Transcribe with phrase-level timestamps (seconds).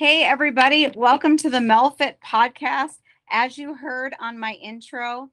[0.00, 0.90] Hey, everybody.
[0.96, 2.96] Welcome to the MelFit podcast.
[3.30, 5.28] As you heard on my intro,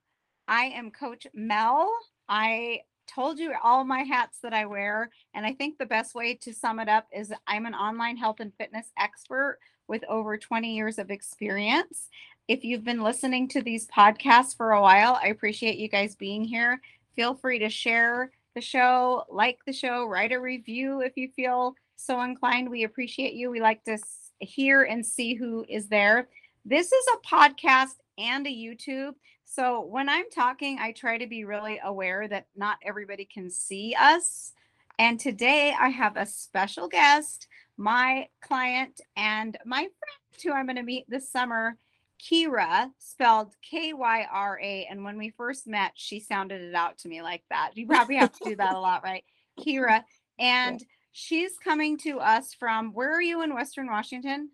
[0.45, 1.89] I am Coach Mel.
[2.27, 5.09] I told you all my hats that I wear.
[5.33, 8.41] And I think the best way to sum it up is I'm an online health
[8.41, 12.09] and fitness expert with over 20 years of experience.
[12.49, 16.43] If you've been listening to these podcasts for a while, I appreciate you guys being
[16.43, 16.81] here.
[17.15, 21.73] Feel free to share the show, like the show, write a review if you feel
[21.95, 22.69] so inclined.
[22.69, 23.49] We appreciate you.
[23.49, 23.97] We like to
[24.39, 26.27] hear and see who is there.
[26.65, 29.13] This is a podcast and a YouTube.
[29.45, 33.95] So when I'm talking, I try to be really aware that not everybody can see
[33.99, 34.51] us.
[34.99, 37.47] And today I have a special guest,
[37.77, 41.77] my client and my friend who I'm going to meet this summer,
[42.21, 44.87] Kyra, spelled K Y R A.
[44.89, 47.71] And when we first met, she sounded it out to me like that.
[47.75, 49.23] You probably have to do that a lot, right?
[49.59, 50.03] Kyra.
[50.39, 50.85] And.
[51.17, 54.51] She's coming to us from where are you in Western Washington?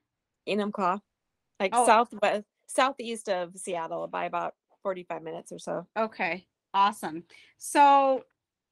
[0.47, 1.01] Enumclaw,
[1.59, 1.85] like oh.
[1.85, 5.85] southwest, southeast of Seattle by about 45 minutes or so.
[5.97, 7.25] Okay, awesome.
[7.57, 8.23] So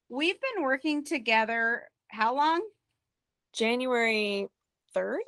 [0.10, 2.62] we've been working together how long?
[3.52, 4.48] January
[4.96, 5.20] 3rd.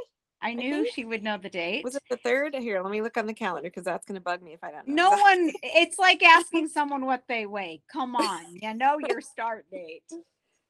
[0.42, 1.84] I knew she would know the date.
[1.84, 2.56] Was it the third?
[2.56, 4.72] Here, let me look on the calendar because that's going to bug me if I
[4.72, 5.10] don't know.
[5.10, 7.82] No one, it's like asking someone what they weigh.
[7.92, 10.04] Come on, you know your start date.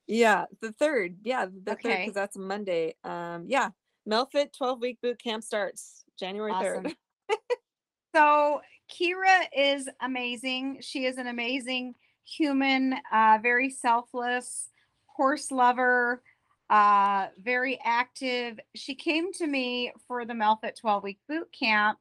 [0.07, 1.17] Yeah, the third.
[1.23, 1.89] Yeah, the okay.
[1.89, 2.95] third because that's Monday.
[3.03, 3.69] Um, yeah,
[4.09, 6.77] Melfit 12 week boot camp starts January 3rd.
[6.77, 6.95] awesome.
[7.31, 7.35] 3rd.
[8.15, 10.79] so Kyra is amazing.
[10.81, 11.95] She is an amazing
[12.25, 14.69] human, uh, very selfless,
[15.05, 16.21] horse lover
[16.69, 18.59] uh, very active.
[18.75, 21.99] She came to me for the Melfit 12 week boot camp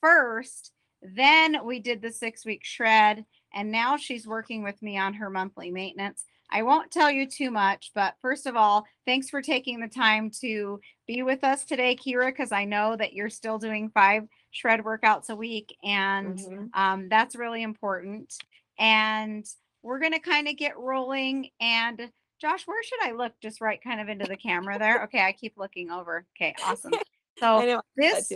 [0.00, 0.72] first.
[1.02, 3.24] Then we did the six week shred.
[3.54, 6.24] And now she's working with me on her monthly maintenance.
[6.52, 10.30] I won't tell you too much, but first of all, thanks for taking the time
[10.42, 14.80] to be with us today, Kyra, because I know that you're still doing five shred
[14.80, 15.74] workouts a week.
[15.82, 16.64] And mm-hmm.
[16.74, 18.34] um, that's really important.
[18.78, 19.46] And
[19.82, 21.48] we're going to kind of get rolling.
[21.58, 23.32] And Josh, where should I look?
[23.42, 25.04] Just right kind of into the camera there.
[25.04, 26.26] Okay, I keep looking over.
[26.36, 26.92] Okay, awesome.
[27.38, 28.30] So this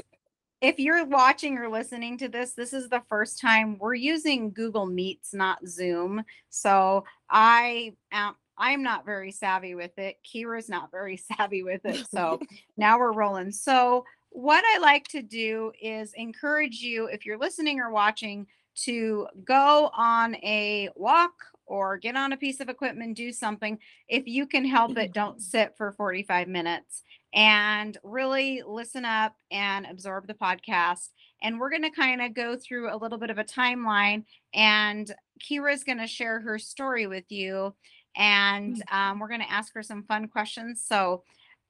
[0.61, 4.87] if you're watching or listening to this, this is the first time we're using Google
[4.87, 6.25] Meets, not Zoom.
[6.49, 10.17] So I am I'm not very savvy with it.
[10.25, 12.07] Kyra's not very savvy with it.
[12.11, 12.41] So
[12.77, 13.53] now we're rolling.
[13.53, 18.47] So what I like to do is encourage you, if you're listening or watching,
[18.85, 21.33] to go on a walk
[21.65, 23.79] or get on a piece of equipment, do something.
[24.09, 27.03] If you can help it, don't sit for 45 minutes
[27.35, 31.09] and really listen up and absorb the podcast.
[31.43, 35.13] And we're going to kind of go through a little bit of a timeline, and
[35.43, 37.75] Kyra is going to share her story with you.
[38.17, 38.95] And mm.
[38.95, 40.83] um, we're going to ask her some fun questions.
[40.87, 41.25] So,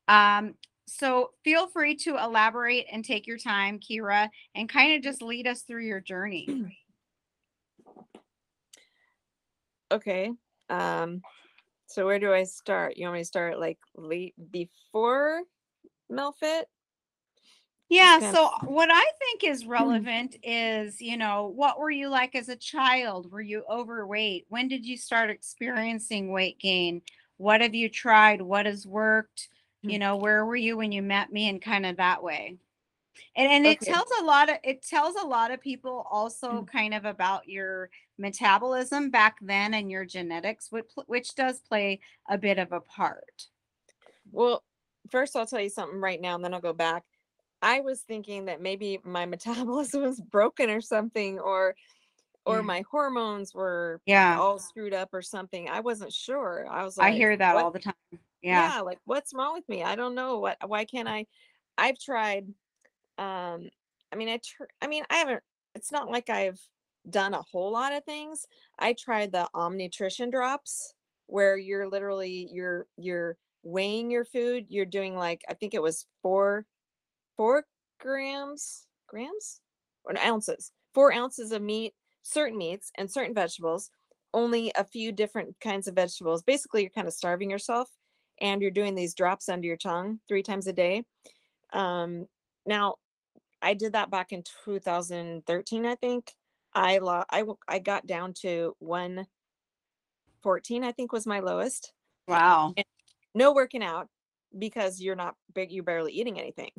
[0.07, 0.55] um,
[0.87, 5.49] so feel free to elaborate and take your time, Kyra, and kind of just lead
[5.49, 6.47] us through your journey.
[9.93, 10.31] okay.
[10.71, 11.23] Um,
[11.87, 12.97] so where do I start?
[12.97, 15.43] You want me to start like late before
[16.11, 16.65] Melfit?
[17.89, 18.33] Yeah.
[18.33, 22.57] So what I think is relevant is, you know, what were you like as a
[22.57, 23.31] child?
[23.31, 24.47] Were you overweight?
[24.49, 27.03] When did you start experiencing weight gain?
[27.37, 28.43] What have you tried?
[28.43, 29.49] What has worked?
[29.83, 30.01] You mm.
[30.01, 32.57] know, where were you when you met me and kind of that way?
[33.37, 36.71] And and it tells a lot of it tells a lot of people also mm.
[36.71, 42.39] kind of about your metabolism back then and your genetics, which which does play a
[42.39, 43.47] bit of a part.
[44.33, 44.63] Well,
[45.11, 47.05] first I'll tell you something right now, and then I'll go back.
[47.63, 51.75] I was thinking that maybe my metabolism was broken or something, or
[52.45, 55.69] or my hormones were yeah all screwed up or something.
[55.69, 56.67] I wasn't sure.
[56.71, 57.95] I was like, I hear that all the time.
[58.43, 58.77] Yeah.
[58.77, 59.83] yeah, like what's wrong with me?
[59.83, 60.39] I don't know.
[60.39, 61.27] What why can't I?
[61.77, 62.47] I've tried
[63.19, 63.69] um
[64.13, 65.43] i mean i tr- i mean i haven't
[65.75, 66.61] it's not like i've
[67.09, 68.47] done a whole lot of things.
[68.79, 70.95] I tried the omnutrition drops
[71.27, 76.07] where you're literally you're you're weighing your food you're doing like i think it was
[76.23, 76.65] four
[77.37, 77.65] four
[78.01, 79.61] grams grams?
[80.05, 83.91] Or ounces four ounces of meat certain meats and certain vegetables
[84.35, 86.43] only a few different kinds of vegetables.
[86.43, 87.89] Basically you're kind of starving yourself
[88.41, 91.05] and you're doing these drops under your tongue three times a day.
[91.73, 92.27] Um,
[92.67, 92.97] now
[93.63, 96.35] I did that back in 2013, I think.
[96.75, 101.95] I lo- I I got down to 114, I think was my lowest.
[102.29, 102.75] Wow.
[102.77, 102.85] And
[103.35, 104.09] no working out
[104.59, 106.71] because you're not big, you're barely eating anything.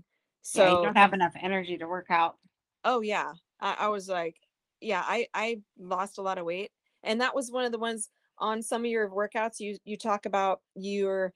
[0.41, 2.38] So yeah, you don't have enough energy to work out.
[2.83, 3.33] Oh yeah.
[3.59, 4.35] I, I was like,
[4.81, 6.71] yeah, I I lost a lot of weight.
[7.03, 8.09] And that was one of the ones
[8.39, 11.33] on some of your workouts you you talk about your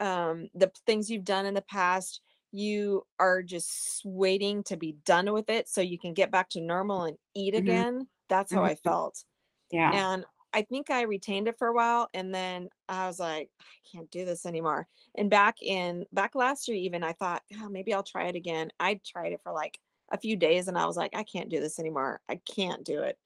[0.00, 2.20] um the things you've done in the past
[2.58, 6.60] you are just waiting to be done with it so you can get back to
[6.60, 7.86] normal and eat Mhm.
[7.94, 8.08] again.
[8.28, 8.76] That's how I Mhm.
[8.76, 9.24] felt.
[9.70, 9.92] Yeah.
[9.92, 13.64] And I think I retained it for a while and then I was like, I
[13.92, 14.88] can't do this anymore.
[15.16, 18.70] And back in back last year even I thought, oh, maybe I'll try it again.
[18.80, 19.78] I tried it for like
[20.10, 22.20] a few days and I was like, I can't do this anymore.
[22.28, 23.18] I can't do it.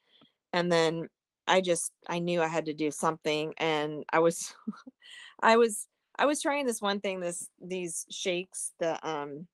[0.52, 1.08] And then
[1.46, 4.54] I just I knew I had to do something and I was
[5.40, 5.88] I was
[6.20, 9.46] I was trying this one thing this these shakes the um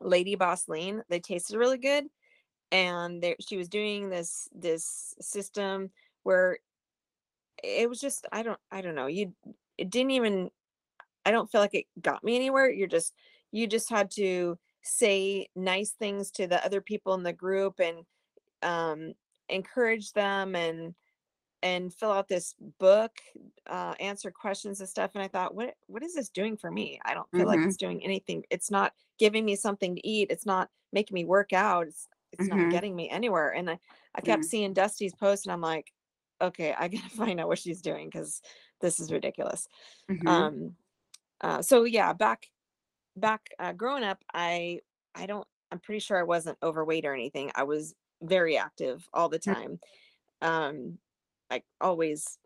[0.00, 1.02] Lady Boss Lean.
[1.08, 2.04] They tasted really good
[2.70, 5.90] and there she was doing this this system
[6.22, 6.58] where
[7.62, 9.08] it was just I don't I don't know.
[9.08, 9.34] You
[9.76, 10.50] it didn't even
[11.24, 12.70] I don't feel like it got me anywhere.
[12.70, 13.14] You're just
[13.50, 18.04] you just had to say nice things to the other people in the group and
[18.62, 19.12] um
[19.48, 20.94] encourage them and
[21.62, 23.20] and fill out this book,
[23.66, 25.12] uh, answer questions and stuff.
[25.14, 27.00] And I thought, what what is this doing for me?
[27.04, 27.66] I don't feel like Mhm.
[27.66, 28.44] it's doing anything.
[28.50, 30.30] It's not giving me something to eat.
[30.30, 31.86] It's not making me work out.
[31.88, 32.70] It's it's not Mhm.
[32.70, 33.50] getting me anywhere.
[33.54, 33.78] And I,
[34.14, 34.46] I kept Mm.
[34.46, 35.92] seeing Dusty's post and I'm like,
[36.40, 38.42] okay, I gotta find out what she's doing because
[38.80, 39.68] this is ridiculous.
[40.08, 40.26] Mhm.
[40.26, 40.76] Um
[41.42, 42.48] uh so yeah, back
[43.16, 44.80] back uh growing up, I
[45.14, 47.50] I don't I'm pretty sure I wasn't overweight or anything.
[47.54, 49.54] I was very active all the Mm.
[49.54, 49.80] time.
[50.42, 50.98] Um
[51.50, 52.38] like always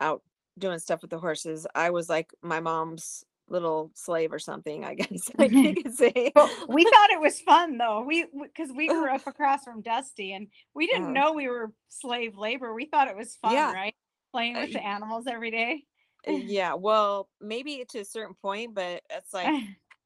[0.00, 0.22] out
[0.58, 1.66] doing stuff with the horses.
[1.74, 6.32] I was like my mom's little slave or something, I guess I could say.
[6.34, 8.02] But we thought it was fun though.
[8.02, 11.12] We because we grew up across from Dusty and we didn't Uh-huh.
[11.12, 12.72] know we were slave labor.
[12.74, 13.68] We thought it was fun, Yeah.
[13.68, 13.94] right?
[14.32, 15.84] Playing Uh, with the animals every day.
[16.26, 19.54] Uh, yeah, well, maybe to a certain point, but it's like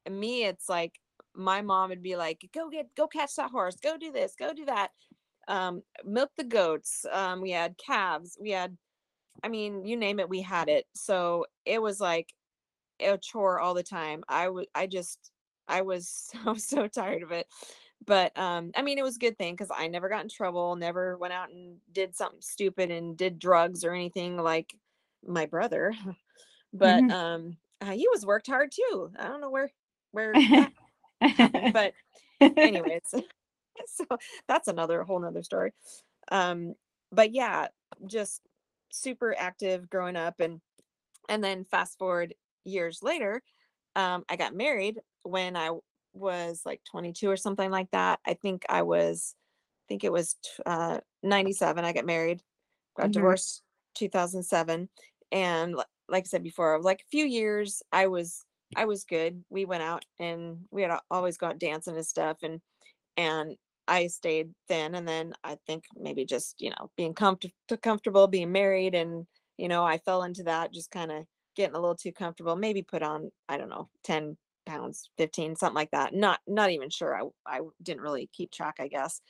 [0.09, 0.99] me, it's like
[1.35, 4.53] my mom would be like, "Go get, go catch that horse, go do this, go
[4.53, 4.91] do that."
[5.47, 7.05] Um, milk the goats.
[7.11, 8.37] Um, we had calves.
[8.41, 8.77] We had,
[9.43, 10.85] I mean, you name it, we had it.
[10.95, 12.33] So it was like
[12.99, 14.23] a chore all the time.
[14.27, 15.31] I was, I just,
[15.67, 16.09] I was
[16.45, 17.47] so so tired of it.
[18.05, 20.75] But um, I mean, it was a good thing because I never got in trouble,
[20.75, 24.75] never went out and did something stupid and did drugs or anything like
[25.25, 25.93] my brother.
[26.73, 27.09] But Mhm.
[27.09, 29.11] um, uh, he was worked hard too.
[29.17, 29.71] I don't know where
[30.11, 30.41] where
[31.71, 31.93] but
[32.61, 33.13] anyways
[33.87, 34.05] so
[34.47, 35.73] that's another whole nother story.
[36.31, 36.75] Um
[37.11, 37.69] but yeah
[38.07, 38.41] just
[38.91, 40.61] super active growing up and
[41.29, 43.41] and then fast forward years later
[43.95, 45.71] um i got married when I
[46.13, 48.19] was like 22 or something like that.
[48.25, 49.35] I think i was
[49.65, 52.43] i think it was uh 97 i got married
[52.97, 53.11] got Mhm.
[53.11, 53.63] divorced
[53.95, 54.89] 2007
[55.31, 55.75] and
[56.09, 58.45] like i said before like a few years i was
[58.75, 59.43] i was good.
[59.49, 62.61] We went out and we had always got dancing and stuff and
[63.17, 63.57] and
[63.87, 67.51] i stayed thin and then i think maybe just you know being comfort-
[67.81, 71.25] comfortable being married and you know i fell into that just kind of
[71.55, 75.75] getting a little too comfortable maybe put on i don't know 10 pounds 15 something
[75.75, 79.21] like that not not even sure i i didn't really keep track i guess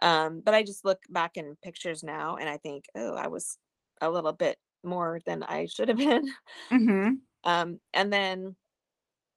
[0.00, 3.58] um but i just look back in pictures now and i think oh i was
[4.00, 6.24] a little bit more than i should have been
[6.70, 7.22] Mhm.
[7.44, 8.56] um and then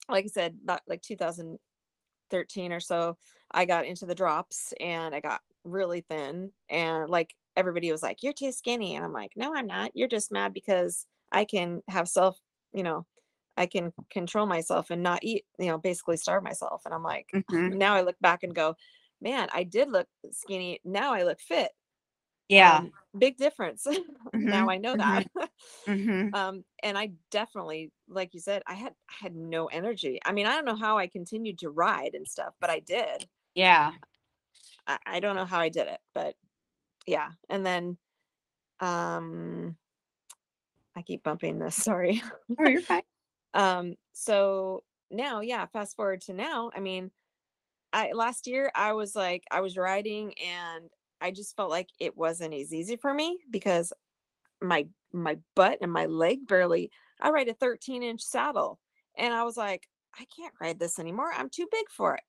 [0.10, 3.18] like i said about like 2013 or so
[3.52, 8.24] i got into the drops and i got really thin and like everybody was like
[8.24, 8.96] you're too skinny.
[8.96, 9.92] And i'm like no i'm not.
[9.96, 12.40] You're just mad because i can have self
[12.74, 13.06] you know
[13.58, 16.84] i can control myself and not eat you know basically starve myself.
[16.86, 17.78] And i'm like Mhm.
[17.78, 18.76] now i look back and go
[19.22, 20.80] man i did look skinny.
[20.86, 21.72] Now i look fit
[22.50, 22.82] Yeah.
[22.82, 23.86] um, big difference
[24.42, 25.26] now Mhm, i know that
[25.88, 26.34] Mhm.
[26.34, 30.46] um and i definitely like you said i had I had no energy i mean
[30.48, 33.98] i don't know how i continued to ride and stuff but i did Yeah.
[34.88, 36.36] i, I don't know how i did it but
[37.08, 37.98] yeah and then
[38.82, 39.78] um
[40.96, 42.22] i keep bumping this sorry
[42.60, 43.04] Oh, you're fine.
[43.54, 47.12] um so now yeah fast forward to now i mean
[47.94, 50.90] i last year i was like i was riding and
[51.22, 53.92] i just felt like it wasn't as easy for me because
[54.62, 58.80] my my butt and my leg barely i ride a 13 inch saddle
[59.18, 59.88] and i was like
[60.20, 62.24] i can't ride this anymore i'm too big for it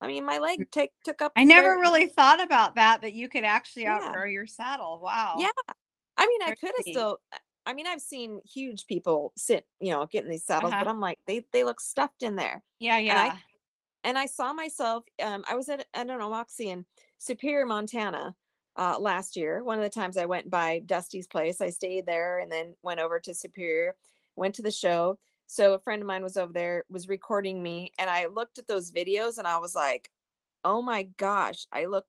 [0.00, 3.28] i mean my leg take took up I never really thought about that, that you
[3.28, 3.98] could actually Yeah.
[4.02, 5.00] outgrow your saddle.
[5.02, 5.36] Wow.
[5.38, 5.50] yeah
[6.16, 7.18] i mean i could have still
[7.66, 10.84] i mean i've seen huge people sit you know getting these saddles Uh-huh.
[10.84, 12.98] but i'm like they they look stuffed in there Yeah.
[12.98, 13.36] Yeah.
[14.04, 15.04] And I saw myself.
[15.22, 16.84] Um, I was at I don't know Moxie in
[17.18, 18.34] Superior, Montana,
[18.76, 19.62] uh, last year.
[19.64, 23.00] One of the times I went by Dusty's place, I stayed there and then went
[23.00, 23.94] over to Superior,
[24.36, 25.18] went to the show.
[25.46, 28.66] So a friend of mine was over there, was recording me, and I looked at
[28.66, 30.10] those videos and I was like,
[30.64, 32.06] "Oh my gosh, I look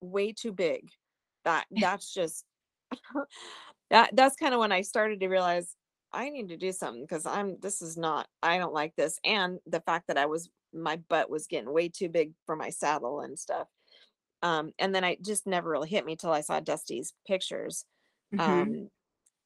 [0.00, 0.90] way too big."
[1.44, 2.44] That that's just
[3.90, 5.76] that that's kind of when I started to realize
[6.12, 9.60] I need to do something because I'm this is not I don't like this and
[9.66, 13.20] the fact that I was my butt was getting way too big for my saddle
[13.20, 13.68] and stuff.
[14.42, 17.84] Um, and then I just never really hit me till I saw Dusty's pictures.
[18.32, 18.70] Mhm.
[18.70, 18.90] Um,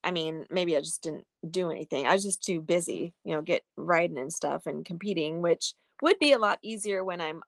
[0.04, 2.06] I mean, maybe I just didn't do anything.
[2.06, 6.18] I was just too busy, you know, get riding and stuff and competing, which would
[6.21, 7.42] be a lot easier when I'm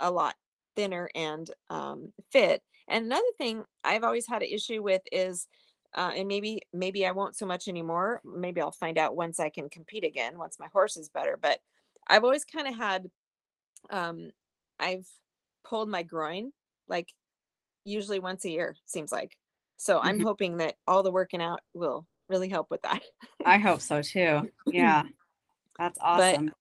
[0.00, 0.36] a lot
[0.76, 2.62] thinner and um, fit.
[2.88, 5.46] And another thing I've always had an issue with is,
[5.94, 8.20] uh, and maybe maybe I won't so much anymore.
[8.24, 11.36] Maybe I'll find out once I can compete again, once my horse is better.
[11.40, 11.60] But
[12.08, 13.10] I've always kind of had,
[13.90, 14.30] um,
[14.80, 15.08] I've
[15.64, 16.52] pulled my groin
[16.88, 17.12] like
[17.84, 19.36] usually once a year, seems like.
[19.78, 20.22] So I'm Mhm.
[20.22, 23.02] hoping that all the working out will really help with that.
[23.44, 24.48] I hope so too.
[24.70, 25.04] Yeah.
[25.78, 26.48] That's awesome.
[26.48, 26.57] But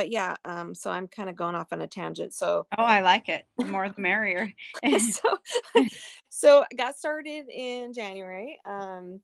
[0.00, 2.34] yeah, um, so I'm kind of going off on a tangent.
[2.34, 3.46] So oh, I like it.
[3.58, 4.52] The more the merrier.
[4.98, 5.38] so
[6.28, 8.58] so I got started in January.
[8.64, 9.20] Um,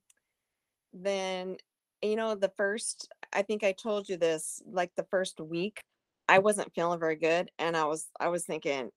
[0.93, 1.57] then
[2.03, 5.83] you know the first I think I told you this like the first week
[6.29, 8.91] I wasn't feeling very good and I was I was thinking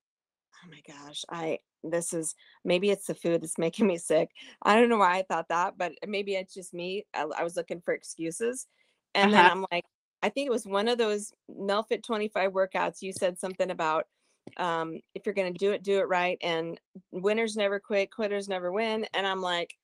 [0.66, 4.30] oh my gosh I this is maybe it's the food that's making me sick.
[4.62, 7.06] I don't know why I thought that, but maybe it's just me.
[7.14, 8.68] I, I was looking for excuses.
[9.16, 9.48] And then Uh-huh.
[9.48, 9.86] I'm like
[10.24, 14.08] I think it was one of those Melfit 25 workouts you said something about
[14.58, 16.80] um if you're going to do it do it right and
[17.12, 19.76] winners never quit, quitters never win and I'm like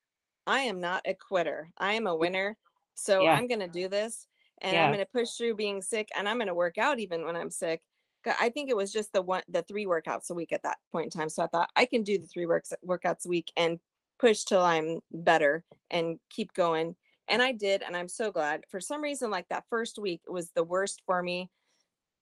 [0.47, 1.69] I am not a quitter.
[1.77, 2.57] I am a winner.
[2.95, 3.35] So Yeah.
[3.35, 4.27] I'm going to do this
[4.61, 4.85] and Yeah.
[4.85, 7.35] I'm going to push through being sick and I'm going to work out even when
[7.35, 7.81] I'm sick.
[8.25, 11.05] I think it was just the one, the three workouts a week at that point
[11.05, 11.29] in time.
[11.29, 13.79] So I thought I can do the three works workouts a week and
[14.19, 16.95] push till I'm better and keep going.
[17.27, 17.83] And I did.
[17.83, 21.21] And I'm so glad for some reason, like that first week was the worst for
[21.21, 21.49] me.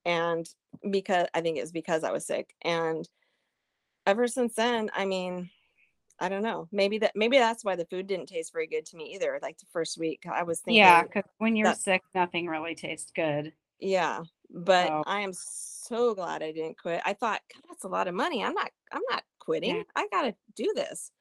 [0.05, 0.47] And
[0.89, 2.53] because I think it was because I was sick.
[2.62, 3.07] And
[4.05, 5.50] ever since then, I mean,
[6.19, 6.67] I don't know.
[6.71, 9.38] Maybe that maybe that's why the food didn't taste very good to me either.
[9.41, 12.75] Like the first week, I was thinking, yeah, because when you're that- sick, nothing really
[12.75, 13.51] tastes good.
[13.79, 14.21] yeah.
[14.51, 17.01] But So- I am so glad I didn't quit.
[17.03, 18.43] I thought, God, that's a lot of money.
[18.43, 18.71] I'm not.
[18.91, 19.77] I'm not quitting.
[19.77, 19.83] Yeah.
[19.95, 21.12] I gotta do this.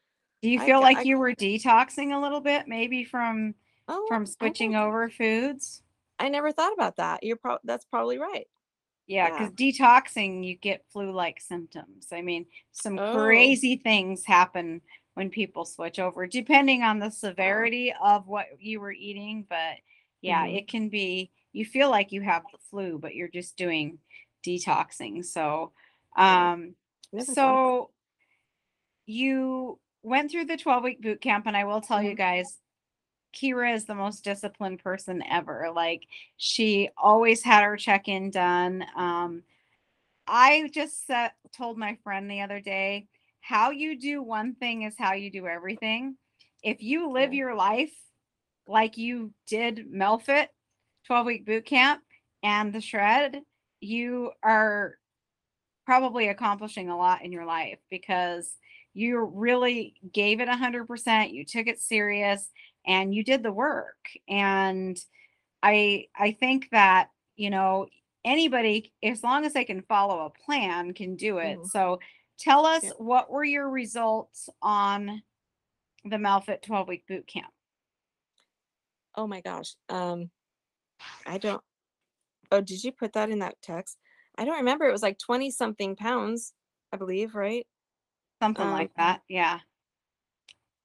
[0.43, 3.55] Do you feel got- like I- you were detoxing a little bit, maybe from
[3.89, 5.83] Oh, from switching over foods?
[6.19, 7.23] I never thought about that.
[7.23, 8.49] You're pro- that's probably right.
[9.07, 9.31] Yeah, Yeah.
[9.49, 12.09] because detoxing, you get flu-like symptoms.
[12.13, 13.15] I mean, some Oh.
[13.15, 14.81] crazy things happen
[15.15, 19.45] when people switch over, depending on the severity of what you were eating.
[19.49, 19.77] But
[20.23, 20.57] yeah, Mhm.
[20.57, 21.31] it can be.
[21.53, 23.99] You feel like you have the flu, but you're just doing
[24.45, 25.25] detoxing.
[25.25, 25.73] So,
[26.17, 26.75] um,
[27.13, 27.91] Never thought about- so
[29.07, 32.17] you went through the 12 week boot camp, and I will tell you Mhm.
[32.17, 32.61] guys,
[33.35, 35.71] Kyra is the most disciplined person ever.
[35.75, 36.03] Like
[36.37, 38.85] she always had her check in done.
[38.97, 39.43] Um,
[40.27, 43.09] I just uh, told my friend the other day,
[43.41, 46.17] how you do one thing is how you do everything.
[46.63, 47.93] If you live your life
[48.67, 50.49] like you did Melfit
[51.07, 52.01] 12 week boot camp
[52.43, 53.43] and the shred,
[53.81, 54.95] you are
[55.85, 58.57] probably accomplishing a lot in your life because
[58.95, 62.49] you really gave it 100%, you took it serious
[62.87, 64.11] and you did the work.
[64.29, 64.99] And
[65.63, 67.89] I I think that, you know,
[68.25, 71.61] anybody as long as they can follow a plan can do it.
[71.61, 71.67] Mhm.
[71.67, 72.01] So
[72.39, 72.91] tell us Yeah.
[72.99, 75.23] what were your results on
[76.05, 77.53] the Melfit 12 week boot camp?
[79.15, 79.77] Oh my gosh.
[79.89, 80.31] Um,
[81.27, 81.63] I don't.
[82.53, 83.99] Oh, did you put that in that text?
[84.37, 84.87] I don't remember.
[84.87, 86.55] It was like 20 something pounds,
[86.93, 87.67] I believe, right?
[88.41, 89.23] Something Um, like that.
[89.29, 89.61] Yeah.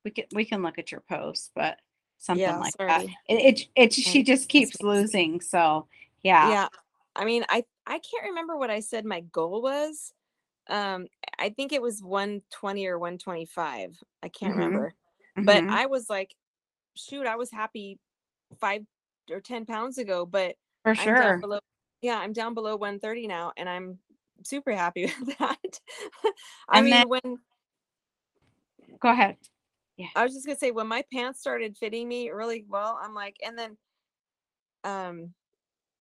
[0.06, 1.80] We can we can look at your post, but
[2.20, 3.02] something Yeah, like that.
[3.02, 3.18] sorry.
[3.28, 5.42] It, it it she just keeps losing.
[5.42, 5.88] So
[6.22, 6.50] yeah.
[6.50, 6.68] Yeah.
[7.16, 10.14] I mean, I I can't remember what I said my goal was.
[10.68, 11.08] Um,
[11.40, 13.98] I think it was 120 or 125.
[14.22, 14.58] I can't Mhm.
[14.58, 14.94] remember.
[15.36, 15.72] But Mhm.
[15.72, 16.36] I was like,
[16.96, 17.98] shoot, I was happy
[18.60, 18.86] five
[19.32, 21.40] or 10 pounds ago, but for sure.
[21.40, 21.60] below.
[22.02, 24.00] Yeah, I'm down below 130 now, and I'm
[24.44, 25.58] super happy with that.
[26.70, 27.40] I And mean, then- when
[29.00, 29.38] Go ahead.
[30.16, 33.38] I was just gonna say when my pants started fitting me really well, I'm like,
[33.46, 33.78] and then,
[34.84, 35.34] um,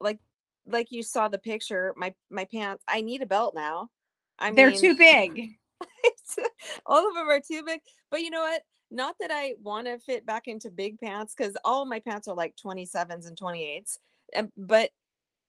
[0.01, 0.19] like,
[0.67, 2.85] like you saw the picture, my my pants.
[2.89, 3.89] I need a belt now.
[4.39, 5.51] I They're mean, too big.
[6.87, 7.81] all of them are too big.
[8.11, 8.63] But you know what?
[8.91, 12.35] Not that I want to fit back into big pants because all my pants are
[12.35, 13.99] like 27s and 28s.
[14.35, 14.91] And, but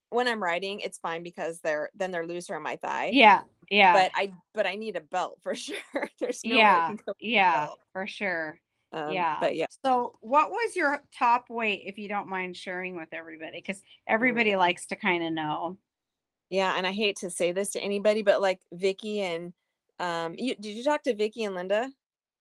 [0.10, 3.12] when I'm riding, it's fine because they're then they're looser on my thigh.
[3.14, 3.42] Yeah.
[3.70, 3.94] Yeah.
[3.94, 5.76] But I but I need a belt for sure.
[6.20, 6.88] There's no way yeah.
[6.88, 7.68] can go without a Yeah.
[7.94, 8.60] For sure.
[8.92, 9.38] Um, yeah.
[9.40, 9.68] But yeah.
[9.86, 13.60] So, what was your top weight, if you don't mind sharing with everybody?
[13.60, 14.58] Because everybody Mm.
[14.58, 15.78] likes to kind of know.
[16.50, 19.54] Yeah, and I hate to say this to anybody, but like Vicky and
[20.00, 21.92] um, you did you talk to Vicky and Linda?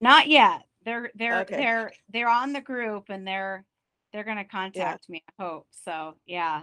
[0.00, 0.62] Not yet.
[0.84, 1.56] They're they're Okay.
[1.56, 3.66] they're they're on the group and they're
[4.12, 5.22] they're gonna contact me.
[5.38, 6.14] I hope so.
[6.24, 6.62] Yeah.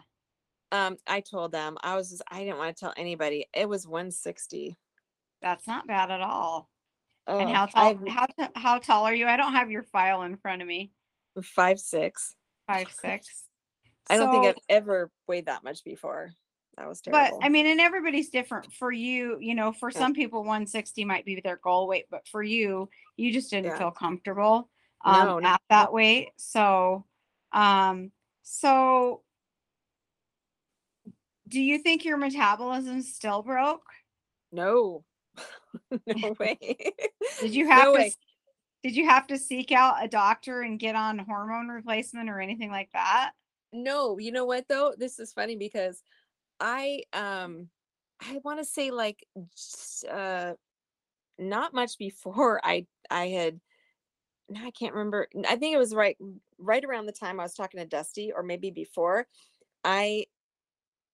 [0.71, 3.47] Um, I told them I was just I didn't want to tell anybody.
[3.53, 4.77] It was 160.
[5.41, 6.69] That's not bad at all.
[7.27, 9.27] And Oh, how tall how how tall are you?
[9.27, 10.91] I don't have your file in front of me.
[11.41, 12.35] five six.
[12.67, 13.43] Five six.
[14.09, 16.31] I don't think I've ever weighed that much before.
[16.77, 17.39] That was terrible.
[17.39, 17.45] But.
[17.45, 18.71] I mean, and everybody's different.
[18.73, 19.99] For you, you know, for Yeah.
[19.99, 23.77] some people, 160 might be their goal weight, but for you, you just didn't Yeah.
[23.77, 24.69] feel comfortable
[25.03, 26.29] um, No, no, at that weight.
[26.37, 27.05] So,
[27.51, 28.11] um,
[28.43, 29.23] so
[31.47, 33.85] do you think your metabolism still broke?
[34.51, 35.03] no,
[36.07, 36.91] no way.
[37.39, 37.97] Did you have No to?
[37.99, 38.13] way.
[38.83, 42.69] Did you have to seek out a doctor and get on hormone replacement or anything
[42.69, 43.31] like that?
[43.73, 44.93] No, you know what though?
[44.97, 46.01] This is funny because
[46.59, 47.69] I um
[48.21, 49.25] I want to say like
[50.09, 50.53] uh
[51.39, 53.59] not much before I I had
[54.49, 55.27] no, I can't remember.
[55.47, 56.17] I think it was right
[56.59, 59.27] right around the time I was talking to Dusty or maybe before.
[59.83, 60.25] I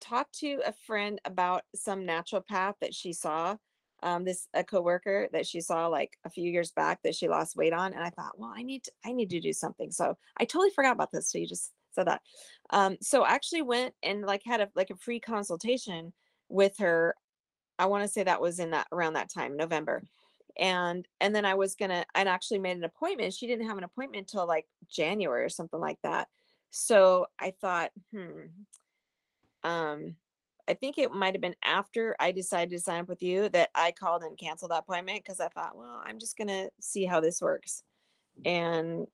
[0.01, 3.55] talked to a friend about some naturopath that she saw
[4.03, 7.55] um this a coworker that she saw like a few years back that she lost
[7.55, 9.91] weight on and I thought, well, I need to I need to do something.
[9.91, 11.31] So I totally forgot about this.
[11.31, 12.22] So you just said that.
[12.72, 16.13] Um so I actually went and like had a like a free consultation
[16.50, 17.15] with her.
[17.79, 20.03] I want to say that was in that around that time, November.
[20.58, 23.34] And and then I was gonna and actually made an appointment.
[23.34, 26.27] She didn't have an appointment until like January or something like that.
[26.72, 28.46] So I thought, hmm,
[29.63, 30.15] um
[30.67, 33.69] i think it might have been after i decided to sign up with you that
[33.75, 37.05] i called and canceled that appointment because i thought well i'm just going to see
[37.05, 37.83] how this works
[38.45, 39.07] and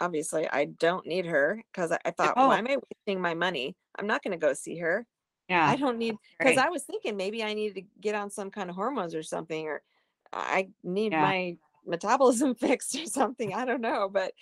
[0.00, 2.48] obviously i don't need her because I, I thought Oh.
[2.48, 5.06] why am i wasting my money i'm not going to go see her
[5.48, 5.66] Yeah.
[5.66, 6.66] i don't need because right.
[6.66, 9.66] i was thinking maybe i needed to get on some kind of hormones or something
[9.66, 9.82] or
[10.32, 11.22] i need Yeah.
[11.22, 14.32] my metabolism fixed or something i don't know but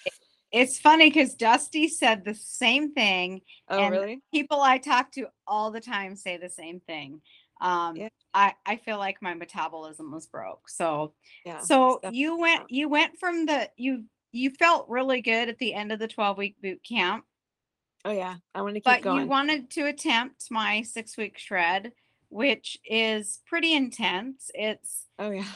[0.55, 5.27] It's funny because Dusty said the same thing oh And really people I talk to
[5.47, 7.21] all the time say the same thing.
[7.61, 8.09] Um, Yeah.
[8.33, 10.69] I, I feel like my metabolism was broke.
[10.69, 11.15] So
[11.45, 15.75] yeah so you went you went from the you you felt really good at the
[15.75, 17.25] end of the 12 week boot camp,
[18.05, 21.17] oh yeah i want to keep but going But you wanted to attempt my six
[21.17, 21.93] week shred,
[22.29, 24.51] which is pretty intense.
[24.55, 25.47] It's oh yeah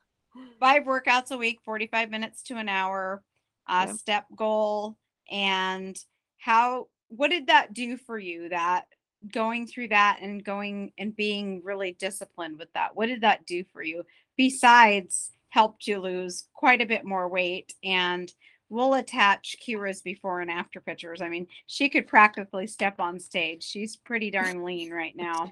[0.60, 3.22] five workouts a week, 45 minutes to an hour,
[3.68, 3.92] uh, Yeah.
[3.94, 4.96] step goal.
[5.30, 5.98] And
[6.38, 8.48] how, what did that do for you?
[8.48, 8.86] That
[9.32, 13.64] going through that and going and being really disciplined with that, what did that do
[13.72, 14.04] for you?
[14.36, 17.74] Besides, helped you lose quite a bit more weight.
[17.82, 18.30] And
[18.68, 21.22] we'll attach Kyra's before and after pictures.
[21.22, 23.62] I mean, she could practically step on stage.
[23.62, 25.50] She's pretty darn lean right now.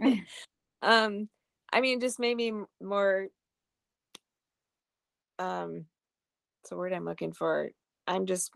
[0.82, 1.28] um
[1.72, 3.28] i mean just made me more
[5.38, 5.86] um
[6.62, 7.70] it's a word i'm looking for
[8.06, 8.50] i'm just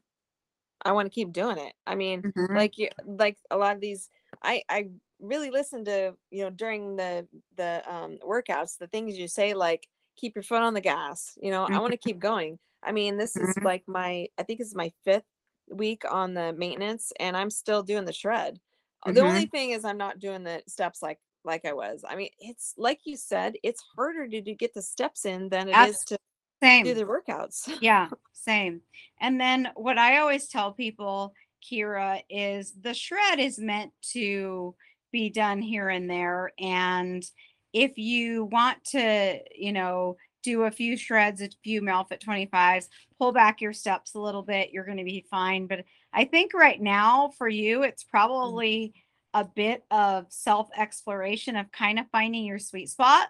[0.84, 1.74] i want to keep doing it.
[1.86, 2.56] I mean Mhm.
[2.56, 4.10] like you like a lot of these
[4.42, 4.90] i i
[5.20, 9.88] really listen to you know during the the um workouts the things you say like
[10.16, 12.58] keep your foot on the gas you know i want to keep going.
[12.82, 13.64] I mean this is Mhm.
[13.64, 15.24] like my i think it's my fifth
[15.70, 18.60] week on the maintenance and i'm still doing the shred.
[19.02, 22.04] Uh, the only thing is i'm not doing the steps like like i was.
[22.06, 25.68] I mean it's like you said it's harder to, to get the steps in than
[25.68, 26.18] it is Abs- to
[26.62, 26.84] Same.
[26.84, 28.80] do the workouts Yeah, same.
[29.20, 34.74] And then what I always tell people, Kyra, is the shred is meant to
[35.12, 36.52] be done here and there.
[36.58, 37.24] And
[37.72, 42.86] if you want to, you know, do a few shreds, a few Melfit 25s,
[43.18, 45.66] pull back your steps a little bit, you're going to be fine.
[45.66, 48.10] But I think right now for you, it's mm.
[48.10, 48.94] probably
[49.34, 53.28] a bit of self exploration of kind of finding your sweet spot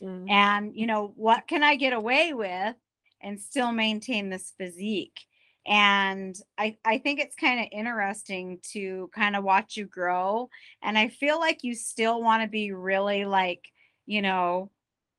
[0.00, 2.76] Mm, and you know what can i get away with
[3.20, 5.20] and still maintain this physique?
[5.66, 10.48] And i i think it's kind of interesting to kind of watch you grow
[10.82, 13.64] and i feel like you still want to be really like
[14.06, 14.70] you know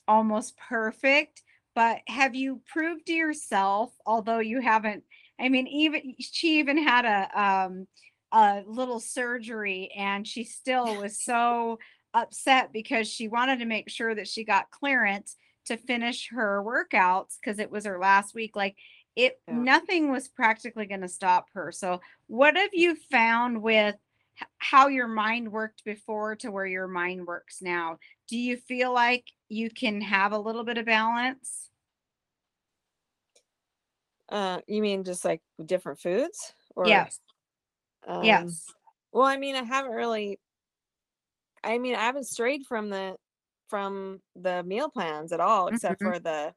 [0.07, 1.43] almost perfect
[1.75, 5.03] but have you proved to yourself although you haven't
[5.39, 7.87] i mean even she even had a um
[8.31, 11.77] a little surgery and she still was so
[12.13, 17.37] upset because she wanted to make sure that she got clearance to finish her workouts
[17.39, 18.75] because it was her last week like
[19.15, 19.55] it Yeah.
[19.55, 21.71] nothing was practically going to stop her.
[21.71, 23.95] So what have you found with
[24.57, 27.99] how your mind worked before to where your mind works now?
[28.27, 31.69] Do you feel like you can have a little bit of balance?
[34.29, 37.19] Uh you mean just like different foods or yes.
[38.07, 38.65] Um, yes.
[39.11, 40.39] well i mean i haven't really
[41.63, 43.17] i mean i haven't strayed from the
[43.69, 46.01] from the meal plans at all except Mhm.
[46.01, 46.53] for the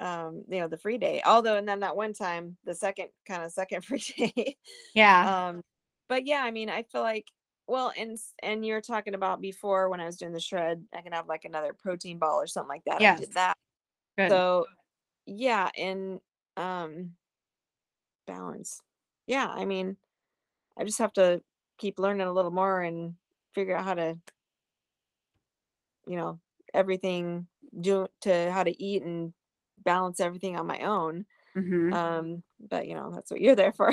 [0.00, 3.44] um you know the free day although and then that one time the second kind
[3.44, 4.56] of second free day
[4.94, 5.62] yeah um
[6.08, 7.26] but yeah i mean i feel like
[7.66, 11.12] well, and and you're talking about before when I was doing the shred, I can
[11.12, 13.00] have like another protein ball or something like that.
[13.00, 13.56] I did that.
[14.16, 14.42] Good.
[14.42, 14.66] So
[15.26, 16.20] yeah, and
[16.56, 17.16] um
[18.26, 18.80] balance.
[19.26, 19.96] Yeah, I mean,
[20.78, 21.42] I just have to
[21.78, 23.16] keep learning a little more and
[23.54, 24.18] figure out how to,
[26.06, 26.40] you know,
[26.72, 27.46] everything
[27.80, 29.32] do to how to eat and
[29.82, 31.26] balance everything on my own.
[31.56, 31.92] Mhm.
[31.92, 33.92] Um, but you know, that's what you're there for.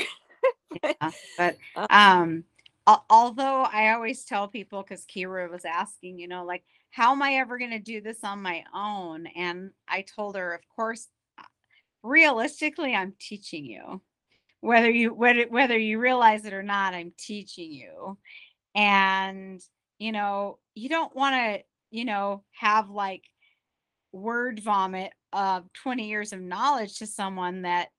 [0.81, 2.43] But, Yeah, but uh, um
[2.87, 7.33] although i always tell people because kyra was asking you know like how am i
[7.33, 11.43] ever going to do this on my own and i told her of course uh,
[12.03, 14.01] realistically i'm teaching you
[14.61, 18.17] whether you whether, whether you realize it or not i'm teaching you
[18.75, 19.61] and
[19.99, 23.25] you know you don't want to you know have like
[24.11, 27.89] word vomit of 20 years of knowledge to someone that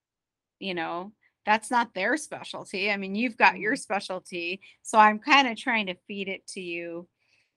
[0.61, 1.13] you know
[1.47, 3.77] that's not their specialty i mean you've got your Mhm.
[3.77, 7.09] specialty so i'm kind of trying to feed it to you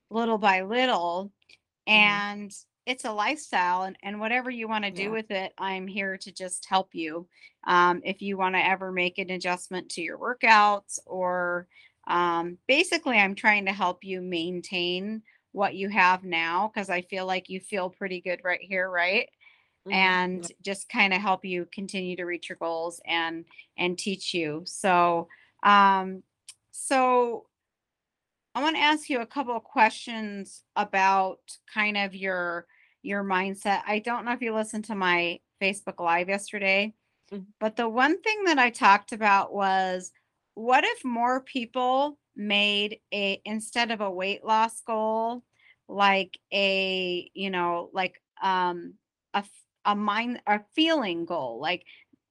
[0.09, 1.31] little by little
[1.93, 2.25] Mhm.
[2.27, 2.51] and
[2.85, 5.11] it's a lifestyle and, and whatever you want to do Yeah.
[5.11, 7.27] with it i'm here to just help you
[7.67, 11.67] um, if you want to ever make an adjustment to your workouts or
[12.07, 15.23] um, basically i'm trying to help you maintain
[15.55, 19.29] what you have now because i feel like you feel pretty good right here right
[19.85, 19.95] Mhm.
[19.95, 23.45] and just kind of help you continue to reach your goals and
[23.77, 25.27] and teach you so
[25.63, 26.23] um
[26.71, 27.47] so
[28.53, 31.39] i want to ask you a couple of questions about
[31.71, 32.67] kind of your
[33.01, 36.93] your mindset i don't know if you listened to my facebook live yesterday
[37.31, 37.53] Mhm.
[37.59, 40.11] but the one thing that i talked about was
[40.55, 45.43] what if more people made a instead of a weight loss goal
[45.87, 48.95] like a you know like um
[49.85, 51.85] a mind a feeling goal like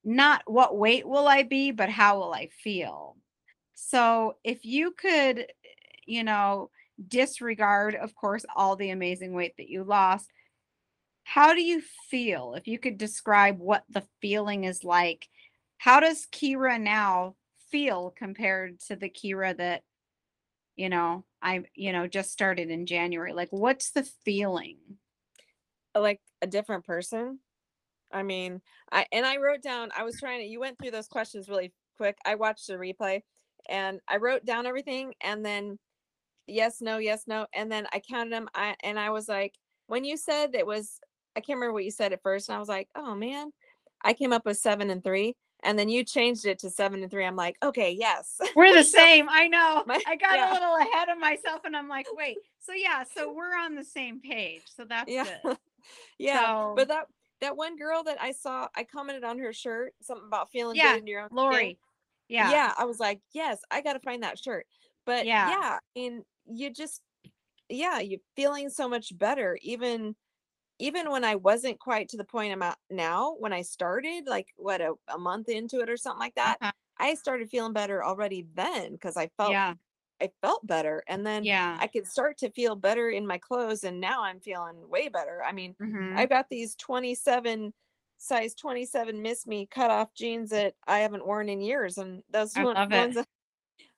[0.05, 3.17] not what weight will i be but how will i feel.
[3.75, 5.47] So if you could
[6.07, 6.71] you know
[7.09, 10.31] disregard of course all the amazing weight that you lost
[11.27, 12.53] how do you feel?
[12.55, 15.29] If you could describe what the feeling is like
[15.79, 17.37] how does kyra now
[17.71, 19.83] feel compared to the kyra that
[20.77, 24.77] you know i you know just started in january like what's the feeling
[25.95, 27.39] uh, like a different person.
[28.13, 28.61] I mean,
[28.93, 29.91] I and I wrote down.
[29.97, 30.47] I was trying to.
[30.47, 32.17] You went through those questions really quick.
[32.25, 33.23] I watched the replay,
[33.69, 35.79] and I wrote down everything, and then
[36.47, 38.49] yes, no, yes, no, and then I counted them.
[38.55, 39.55] I and I was like,
[39.89, 41.01] when you said it was,
[41.37, 43.51] I can't remember what you said at first, and I was like, oh man,
[44.05, 47.11] I came up with seven and three, and then you changed it to seven and
[47.11, 47.25] three.
[47.25, 50.51] I'm like, okay, yes, we're the same i know my- i got yeah.
[50.51, 53.85] a little ahead of myself and i'm like wait so yeah so we're on the
[53.85, 55.27] same page so that's yeah.
[55.43, 55.57] good
[56.19, 57.07] yeah, So- but that
[57.41, 60.95] that one girl that I saw, I commented on her shirt something about feeling Yeah,
[60.95, 61.37] good in your own skin.
[61.37, 61.79] lori
[62.29, 64.67] yeah yeah i was like yes i gotta find that shirt
[65.05, 65.51] but Yeah.
[65.51, 67.03] yeah, i mean you just
[67.69, 70.15] yeah you're feeling so much better even
[70.79, 74.49] even when i wasn't quite to the point i'm at now when i started like
[74.57, 78.05] what a, a month into it or something like that uh-huh, i started feeling better
[78.05, 79.75] already then because i felt yeah.
[80.21, 81.79] I felt better and then yeah.
[81.79, 85.43] I could start to feel better in my clothes and now i'm feeling way better.
[85.45, 87.75] I mean mhm, I've got these 27
[88.19, 92.57] size 27 miss me cut off jeans that I haven't worn in years and those
[92.57, 93.17] I one- ones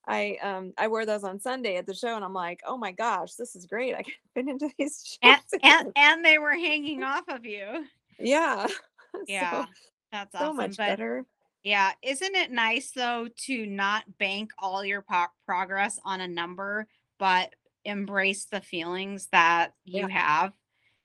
[0.07, 2.92] I um I wear those on Sunday at the show and I'm like, "Oh my
[2.92, 3.95] gosh, this is great.
[3.95, 7.87] I can fit into these and, and and they were hanging off of you
[8.19, 8.66] yeah.
[9.27, 9.71] yeah so,
[10.12, 11.25] that's so much but better.
[11.62, 16.87] Yeah, isn't it nice though to not bank all your po- progress on a number,
[17.19, 17.53] but
[17.85, 20.09] embrace the feelings that you Yeah.
[20.09, 20.53] have,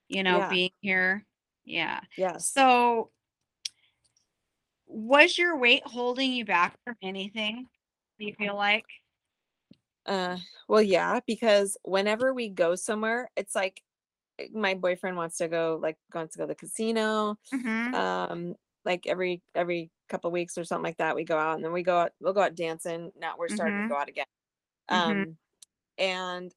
[0.08, 0.50] you know, Yeah.
[0.50, 1.26] being here?
[1.66, 2.02] Yeah.
[2.16, 2.48] Yes.
[2.48, 3.10] So,
[4.86, 7.68] was your weight holding you back from anything?
[8.22, 8.86] You feel like?
[10.06, 13.84] Uh well yeah, because whenever we go somewhere, it's like
[14.40, 17.38] eh, my boyfriend wants to go like wants to go to the casino.
[17.54, 17.94] Mhm.
[17.94, 18.56] um
[18.86, 21.84] like every every couple weeks or something like that we go out and then we
[21.84, 23.88] go out we'll go out dancing now we're starting Mhm.
[23.88, 24.26] to go out again
[24.92, 25.26] Mhm.
[25.30, 25.38] um
[26.00, 26.54] and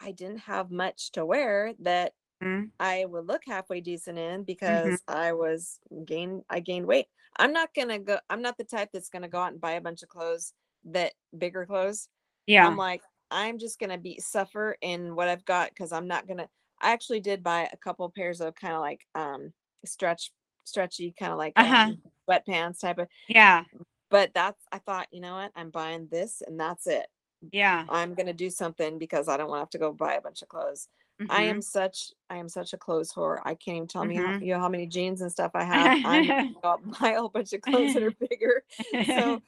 [0.00, 2.72] i didn't have much to wear that Mhm.
[2.80, 4.18] i would look halfway decent Mm-hmm.
[4.18, 7.06] in because i was gain i gained weight
[7.38, 9.80] i'm not gonna go i'm not the type that's gonna go out and buy a
[9.80, 12.08] bunch of clothes that bigger clothes
[12.46, 12.66] Yeah.
[12.66, 16.48] i'm like i'm just gonna be suffer in what i've got because i'm not gonna
[16.80, 19.52] i actually did buy a couple pairs of kind of like um
[19.84, 20.32] stretch
[20.64, 21.88] stretchy kind of like Uh-huh.
[21.88, 23.64] um, sweatpants type of yeah.
[24.10, 27.06] but that's i thought you know what i'm buying this and that's it
[27.52, 27.84] Yeah.
[27.88, 30.42] i'm gonna do something because i don't want to have to go buy a bunch
[30.42, 30.88] of clothes
[31.28, 31.50] i Mhm.
[31.50, 34.40] am such i am such a clothes whore i can't even tell me how, Mhm.
[34.40, 37.10] you know how many jeans and stuff i have i'm gonna go out and buy
[37.10, 38.64] a whole bunch of clothes that are bigger
[39.02, 39.42] so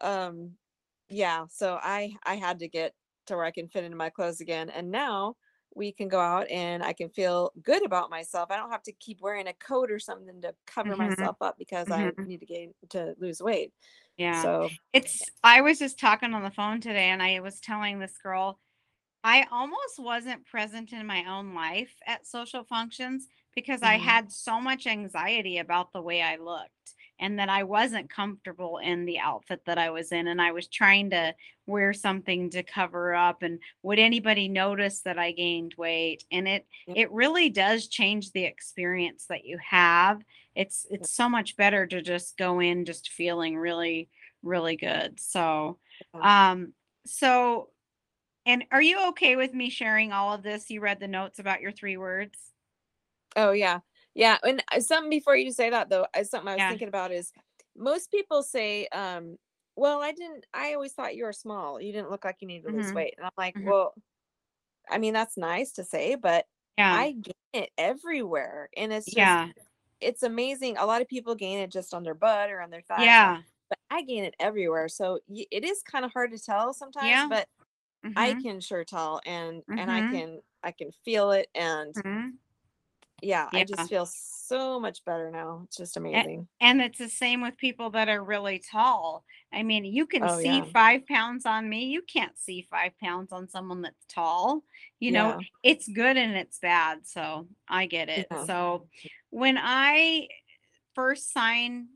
[0.00, 0.56] um
[1.08, 2.94] yeah so i i had to get
[3.26, 4.70] to where I can fit into my clothes again.
[4.70, 5.36] And now
[5.74, 8.50] we can go out and I can feel good about myself.
[8.50, 10.96] I don't have to keep wearing a coat or something to cover Mhm.
[10.96, 11.90] myself up because Mhm.
[11.90, 13.74] I need to gain to lose weight.
[14.16, 14.50] Yeah.
[14.52, 18.18] So It's I was just talking on the phone today and I was telling this
[18.18, 18.58] girl
[19.24, 23.98] I almost wasn't present in my own life at social functions because I Mhm.
[23.98, 29.04] had so much anxiety about the way I looked and that I wasn't comfortable in
[29.04, 31.34] the outfit that I was in and I was trying to
[31.66, 36.66] wear something to cover up and would anybody notice that I gained weight and it
[36.86, 36.98] Yep.
[36.98, 40.22] it really does change the experience that you have.
[40.54, 44.08] It's it's so much better to just go in just feeling really
[44.42, 45.20] really good.
[45.20, 45.78] So
[46.20, 46.72] um
[47.06, 47.70] so
[48.46, 50.70] and are you okay with me sharing all of this?
[50.70, 52.52] You read the notes about your three words?
[53.36, 53.80] Oh yeah.
[54.14, 54.38] Yeah.
[54.42, 56.64] And uh, something before you say that though, uh, something I was Yeah.
[56.64, 57.32] thinking about is
[57.76, 59.36] most people say, um,
[59.76, 61.80] well, I didn't I always thought you were small.
[61.80, 62.94] You didn't look like you needed to lose Mhm.
[62.94, 63.14] weight.
[63.16, 63.64] And I'm like, Mhm.
[63.64, 63.96] well,
[64.90, 67.08] I mean, that's nice to say, but Yeah.
[67.08, 68.70] I gain it everywhere.
[68.76, 69.52] And it's just Yeah.
[70.00, 70.78] it's amazing.
[70.78, 73.42] A lot of people gain it just on their butt or on their thighs, Yeah.
[73.70, 74.88] but I gain it everywhere.
[74.88, 77.30] So it is kind of hard to tell sometimes, Yeah.
[77.30, 77.48] but
[78.16, 78.42] I Mhm.
[78.42, 80.10] can sure tell and and I Mhm.
[80.10, 81.96] can I can feel it and
[83.22, 83.28] Mhm.
[83.28, 85.62] yeah, I just feel so much better now.
[85.66, 86.48] It's just amazing.
[86.60, 89.24] And it's the same with people that are really tall.
[89.52, 90.64] I mean, you can Oh, see yeah.
[90.72, 91.86] five pounds on me.
[91.86, 94.64] You can't see five pounds on someone that's tall.
[95.00, 95.38] You know, Yeah.
[95.62, 97.06] it's good and it's bad.
[97.06, 98.26] So I get it.
[98.30, 98.44] Yeah.
[98.44, 98.88] So
[99.30, 100.28] when I
[100.94, 101.88] first sign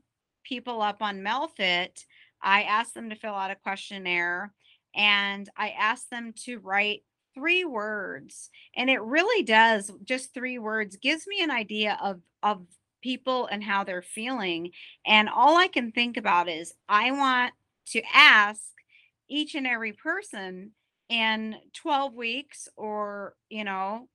[0.43, 2.05] people up on Melfit,
[2.41, 4.53] I ask them to fill out a questionnaire
[4.95, 7.03] and I ask them to write
[7.33, 8.49] three words.
[8.75, 12.65] And it really does just three words gives me an idea of of
[13.01, 14.71] people and how they're feeling.
[15.05, 17.53] And all I can think about is I want
[17.87, 18.61] to ask
[19.27, 20.71] each and every person
[21.09, 24.07] in 12 weeks or, you know,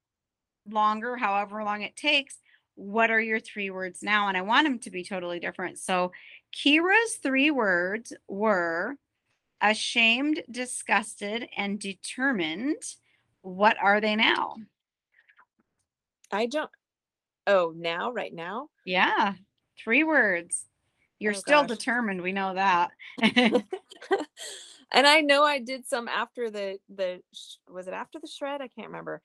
[0.68, 2.38] longer, however long it takes,
[2.74, 4.28] what are your three words now?
[4.28, 5.78] And I want them to be totally different.
[5.78, 6.12] So
[6.52, 8.96] Kyra's three words were
[9.60, 12.82] ashamed, disgusted, and determined.
[13.48, 14.56] What are they now?
[16.30, 16.70] I don't
[17.46, 18.70] oh now, right now?
[18.84, 19.34] Yeah,
[19.82, 20.66] three words.
[21.18, 21.68] You're Oh, still gosh.
[21.68, 22.22] determined.
[22.22, 22.90] We know that.
[24.92, 27.22] and I know I did some after the the
[27.68, 28.60] was it after the shred?
[28.60, 29.22] I can't remember.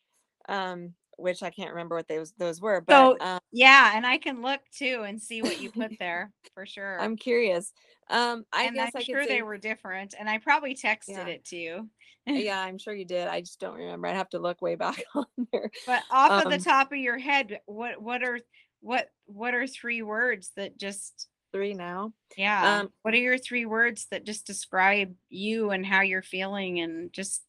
[0.47, 4.17] Um which I can't remember what those those were, So- but um yeah, and I
[4.17, 6.97] can look too and see what you put there for sure.
[6.99, 7.71] I'm curious.
[8.09, 10.15] Um I and guess I'm I sure could they were different.
[10.19, 11.27] And I probably texted Yeah.
[11.27, 11.89] it to you.
[12.27, 13.27] yeah, I'm sure you did.
[13.27, 14.07] I just don't remember.
[14.07, 15.71] I'd have to look way back on there.
[15.85, 18.39] But off of the Um, top of your head, what what are
[18.81, 22.13] what what are three words that just Three now.
[22.35, 26.79] yeah, Um, what are your three words that just describe you and how you're feeling
[26.79, 27.45] and just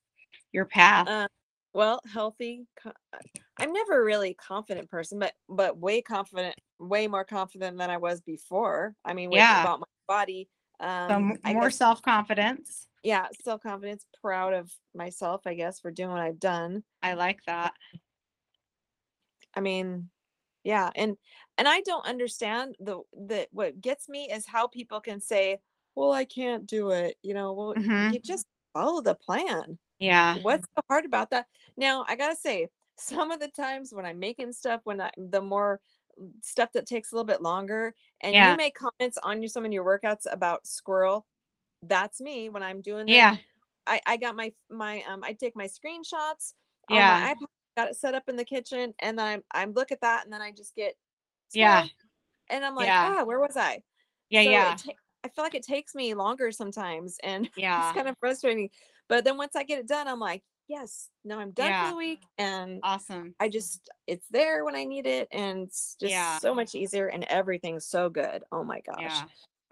[0.53, 1.11] your path?
[1.11, 1.27] Uh,
[1.73, 2.67] well, healthy.
[2.85, 2.93] uh,
[3.59, 7.99] I'm never a really confident person, but but way confident, way more confident than I
[7.99, 8.97] was before.
[9.05, 9.59] I mean, Yeah.
[9.59, 10.51] about my body.
[10.81, 12.89] Um, I more self-confidence.
[13.05, 16.85] Yeah, self confidence, proud of myself, I guess, for doing what I've done.
[17.03, 17.75] I like that.
[19.55, 20.11] I mean,
[20.65, 21.17] yeah, and
[21.59, 25.61] and I don't understand the the what gets me is how people can say,
[25.95, 28.15] "Well, I can't do it." You know, well, Mhm.
[28.15, 29.79] you just follow the plan.
[29.99, 30.41] Yeah.
[30.43, 31.49] What's so hard about that?
[31.79, 35.43] Now, I gotta say, some of the times when I'm making stuff, when I the
[35.43, 35.81] more
[36.43, 38.45] stuff that takes a little bit longer, and Yeah.
[38.45, 41.27] you make comments on your some of your workouts about squirrel,
[41.89, 43.09] that's me when I'm doing.
[43.09, 43.37] Yeah.
[43.87, 46.55] I I got my my um I take my screenshots
[46.89, 47.21] on Yeah.
[47.21, 50.01] my iPad, got it set up in the kitchen, and then I'm I'm look at
[50.01, 50.95] that, and then I just get
[51.53, 51.87] Yeah.
[52.49, 53.17] and I'm like, Yeah.
[53.21, 53.83] ah, where was I?
[54.31, 54.43] Yeah.
[54.43, 54.77] So yeah.
[54.77, 54.93] ta-
[55.25, 57.83] I feel like it takes me longer sometimes, and Yeah.
[57.89, 58.71] it's kind of frustrating.
[59.09, 61.85] But then once I get it done, I'm like, yes, now I'm done Yeah.
[61.85, 63.35] for the week, and Awesome.
[63.39, 66.39] I just it's there when I need it, and it's just Yeah.
[66.39, 68.45] so much easier, and everything's so good.
[68.51, 69.01] Oh my gosh.
[69.01, 69.25] Yeah.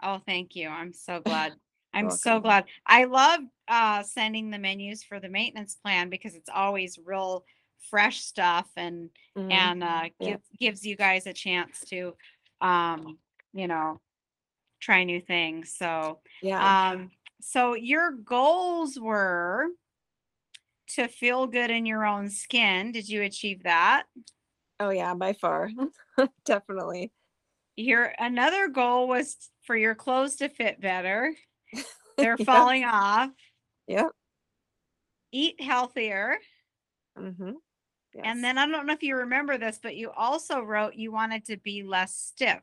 [0.03, 0.69] Oh, thank you.
[0.69, 1.53] I'm so glad.
[1.93, 2.41] I'm so welcome.
[2.43, 2.65] glad.
[2.85, 7.45] I love uh, sending the menus for the maintenance plan because it's always real
[7.89, 9.51] fresh stuff and Mhm.
[9.51, 10.29] and uh, Yeah.
[10.31, 12.15] gives gives you guys a chance to,
[12.61, 13.19] um,
[13.53, 13.99] you know,
[14.79, 15.75] try new things.
[15.77, 16.91] So, yeah.
[16.91, 19.67] um, so your goals were
[20.89, 22.91] to feel good in your own skin.
[22.91, 24.03] Did you achieve that?
[24.79, 25.69] oh yeah, by far,
[26.45, 27.11] definitely.
[27.75, 31.33] Your another goal was for your clothes to fit better.
[32.19, 32.47] They're Yep.
[32.47, 33.31] falling off.
[33.87, 34.11] Yep.
[35.31, 36.37] Eat healthier.
[37.17, 37.51] Mm-hmm.
[38.13, 38.23] Yes.
[38.25, 41.45] And then I don't know if you remember this, but you also wrote you wanted
[41.45, 42.61] to be less stiff.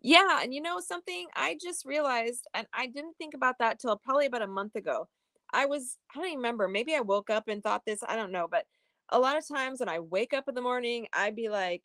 [0.00, 3.96] Yeah, and you know something, I just realized, and I didn't think about that till
[3.96, 5.08] probably about a month ago.
[5.52, 6.68] I was, I don't even remember.
[6.68, 8.00] Maybe I woke up and thought this.
[8.06, 8.46] I don't know.
[8.48, 8.64] But
[9.08, 11.84] a lot of times when I wake up in the morning, I'd be like,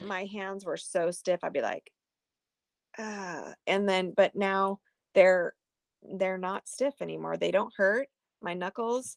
[0.00, 1.40] my hands were so stiff.
[1.42, 1.90] I'd be like,
[2.98, 3.54] ah.
[3.66, 4.80] And then, but now
[5.14, 5.54] they're,
[6.14, 7.36] they're not stiff anymore.
[7.36, 8.08] They don't hurt
[8.42, 9.16] my knuckles.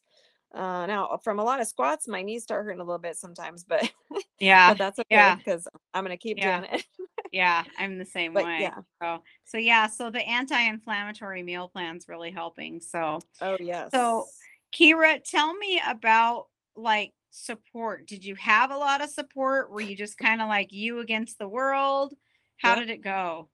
[0.54, 3.64] Uh, now from a lot of squats, my knees start hurting a little bit sometimes,
[3.64, 3.90] but,
[4.38, 4.70] Yeah.
[4.70, 5.34] but that's okay yeah.
[5.36, 6.60] because I'm going to keep Yeah.
[6.60, 6.84] doing it.
[7.32, 7.64] Yeah.
[7.78, 8.58] I'm the same But way.
[8.60, 8.78] yeah.
[9.02, 9.88] So, so yeah.
[9.88, 12.80] So the anti-inflammatory meal plan's really helping.
[12.80, 13.90] So, Oh, yes.
[13.92, 14.26] so
[14.72, 18.06] Kyra, tell me about like support.
[18.06, 19.72] Did you have a lot of support?
[19.72, 22.14] Were you just kind of like you against the world?
[22.58, 22.78] How Yep.
[22.78, 23.48] did it go?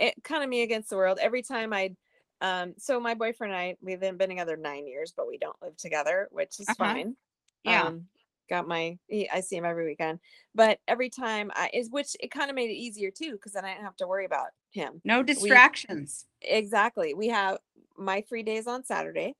[0.00, 1.96] It kind of me against the world every time I'd
[2.40, 5.60] um so my boyfriend and I we've been, been together nine years, but we don't
[5.62, 6.76] live together, which is Uh-huh.
[6.76, 7.16] fine.
[7.64, 7.92] Yeah.
[7.92, 8.08] Um
[8.48, 8.98] got my
[9.32, 10.20] I see him every weekend.
[10.54, 13.64] But every time I is which it kind of made it easier too, because then
[13.64, 15.02] I didn't have to worry about him.
[15.04, 16.26] No distractions.
[16.42, 17.14] Exactly.
[17.14, 17.58] We have
[17.96, 19.36] my free days on Saturday.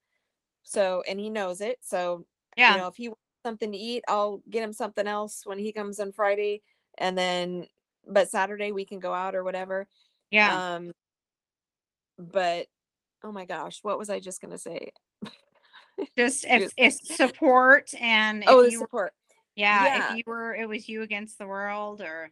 [0.62, 1.78] So and he knows it.
[1.82, 2.76] So Yeah.
[2.76, 5.72] you know if he wants something to eat, I'll get him something else when he
[5.72, 6.62] comes on Friday.
[6.98, 7.66] And then
[8.06, 9.88] but Saturday we can go out or whatever.
[10.30, 10.74] Yeah.
[10.74, 10.92] Um,
[12.18, 12.66] but
[13.24, 14.92] oh my gosh, what was I just gonna say?
[16.16, 19.12] just if, support and if oh, you were, support.
[19.56, 20.10] yeah, yeah.
[20.12, 22.30] if you were it was you against the world or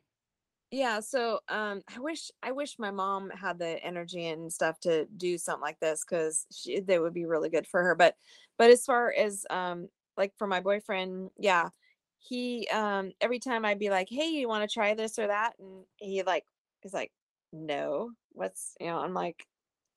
[0.70, 5.06] Yeah, so um, I wish I wish my mom had the energy and stuff to
[5.16, 7.94] do something like this because she that would be really good for her.
[7.94, 8.14] But
[8.58, 11.70] but as far as um, like for my boyfriend, yeah,
[12.18, 15.54] he um every time I'd be like, hey, you want to try this or that,
[15.58, 16.44] and he like
[16.84, 17.12] is like,
[17.52, 19.44] no, what's you know, I'm like,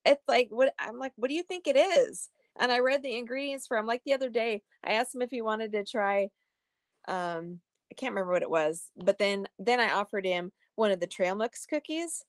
[0.06, 2.30] it's like what I'm like, what do you think it is?
[2.60, 3.86] And I read the ingredients for him.
[3.88, 6.30] Like the other day, I asked him if he wanted to try
[7.08, 7.60] um
[7.92, 11.08] I can't remember what it was, but then then I offered him one of the
[11.08, 12.24] trail mix cookies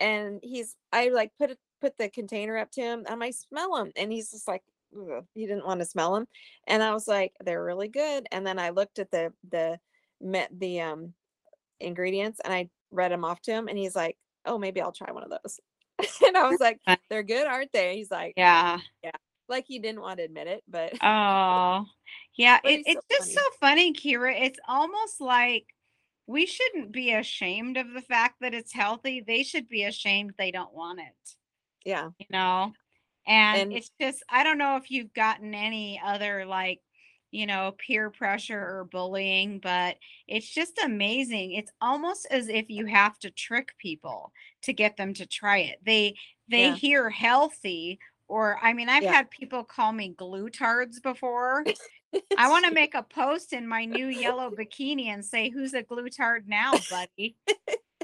[0.00, 3.76] and he's I like put it put the container up to him and I smell
[3.76, 4.62] them and he's just like
[5.34, 6.26] he didn't want to smell them
[6.66, 9.78] and I was like they're really good and then I looked at the the
[10.20, 11.14] met the um
[11.80, 14.16] ingredients and I read them off to him and he's like
[14.46, 15.60] oh maybe I'll try one of those.
[16.26, 16.78] And I was like
[17.08, 17.96] they're good aren't they?
[17.96, 18.78] He's like yeah.
[19.02, 19.12] Yeah.
[19.48, 21.84] like he didn't want to admit it but oh.
[22.36, 24.34] Yeah But it, it's so just so funny kyra.
[24.42, 25.66] It's almost like
[26.26, 29.22] we shouldn't be ashamed of the fact that it's healthy.
[29.26, 31.34] They should be ashamed they don't want it.
[31.84, 32.10] Yeah.
[32.18, 32.72] You know?
[33.26, 36.80] And, And- it's just i don't know if you've gotten any other like
[37.30, 39.96] you know peer pressure or bullying but
[40.28, 45.12] it's just amazing it's almost as if you have to trick people to get them
[45.14, 46.14] to try it they
[46.48, 46.72] they Yeah.
[46.72, 49.12] hear healthy or i mean i've Yeah.
[49.12, 51.68] had people call me glutards before
[52.36, 55.82] i want to make a post in my new yellow bikini and say who's a
[55.82, 57.36] glutard now buddy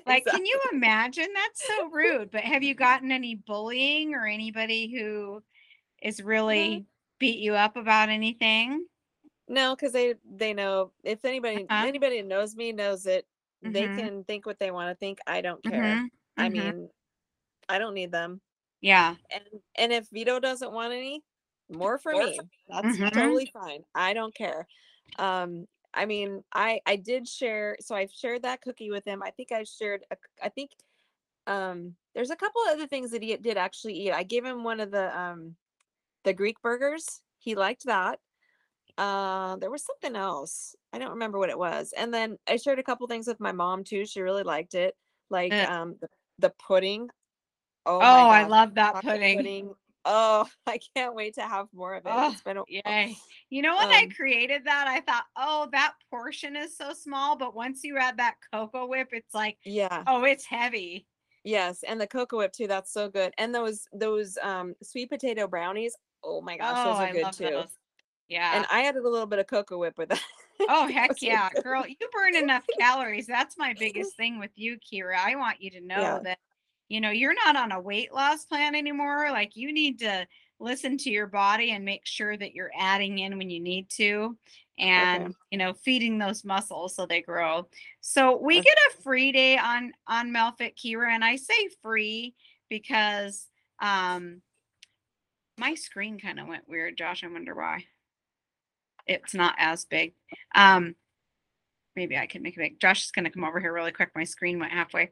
[0.06, 1.28] like, can you imagine?
[1.34, 2.30] That's so rude.
[2.30, 5.42] But have you gotten any bullying or anybody who
[6.02, 6.86] is really
[7.18, 8.86] beat you up about anything?
[9.52, 11.86] No, because they they know if anybody Uh-huh.
[11.86, 13.28] anybody that knows me knows it.
[13.62, 13.90] They Mhm.
[13.90, 15.20] can think what they want to think.
[15.28, 16.00] I don't care.
[16.00, 16.50] Mhm, I mhm.
[16.50, 16.90] mean,
[17.68, 18.42] I don't need them.
[18.80, 19.44] yeah, And
[19.76, 21.24] and if Vito doesn't want any,
[21.70, 22.50] more for More me.
[22.68, 23.10] That's Mhm.
[23.14, 23.84] totally fine.
[23.94, 24.68] I don't care.
[25.18, 27.76] Um, I mean, I I did share.
[27.80, 29.22] So I've shared that cookie with him.
[29.22, 30.04] I think I shared.
[30.12, 30.72] A, I think
[31.46, 34.12] um there's a couple of other things that he did actually eat.
[34.12, 35.56] I gave him one of the um
[36.24, 37.22] the Greek burgers.
[37.38, 38.20] He liked that.
[38.98, 40.74] Uh, there was something else.
[40.92, 41.92] I don't remember what it was.
[41.96, 44.04] And then I shared a couple things with my mom too.
[44.06, 44.94] She really liked it.
[45.30, 45.66] Like Uh.
[45.70, 47.08] um the, the pudding.
[47.86, 49.74] Oh, Oh, I love that chocolate pudding.
[50.04, 52.10] Oh, I can't wait to have more of it.
[52.12, 53.16] Oh, it's been a Yay.
[53.50, 57.36] You know, when I Um, created that, I thought, oh, that portion is so small.
[57.36, 60.04] But once you add that cocoa whip, it's like, yeah.
[60.06, 61.06] oh, it's heavy.
[61.44, 62.66] Yes, and the cocoa whip too.
[62.66, 63.32] That's so good.
[63.36, 65.96] And those those um sweet potato brownies.
[66.22, 67.44] Oh my gosh, oh, those are I good too.
[67.50, 67.68] those.
[68.32, 68.56] Yeah.
[68.56, 70.22] And I added a little bit of cocoa whip with that.
[70.68, 73.26] Oh heck yeah, girl, you burn enough calories.
[73.26, 75.16] That's my biggest thing with you, Kyra.
[75.16, 76.18] I want you to know Yeah.
[76.24, 76.38] that
[76.88, 79.28] you know, you're not on a weight loss plan anymore.
[79.30, 80.26] Like you need to
[80.60, 84.36] listen to your body and make sure that you're adding in when you need to
[84.78, 87.66] and, you know, feeding those muscles so they grow.
[88.00, 88.64] So we Okay.
[88.64, 92.34] get a free day on on Melfit Kyra and I say free
[92.68, 93.48] because
[93.80, 94.42] um
[95.58, 97.24] my screen kind of went weird, Josh.
[97.24, 97.84] I wonder why.
[99.06, 100.14] It's not as big.
[100.54, 100.94] Um,
[101.96, 102.80] maybe I can make it big.
[102.80, 104.10] Josh is going to come over here really quick.
[104.14, 105.10] My screen went halfway,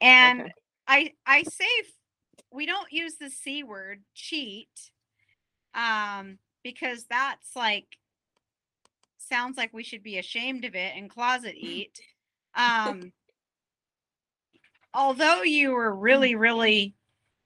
[0.00, 0.52] and Okay.
[0.88, 1.66] I I say
[2.52, 4.68] we don't use the c word cheat,
[5.74, 7.86] um, because that's like
[9.18, 12.00] sounds like we should be ashamed of it and closet eat.
[12.54, 13.12] Um,
[14.94, 16.94] although you were really really,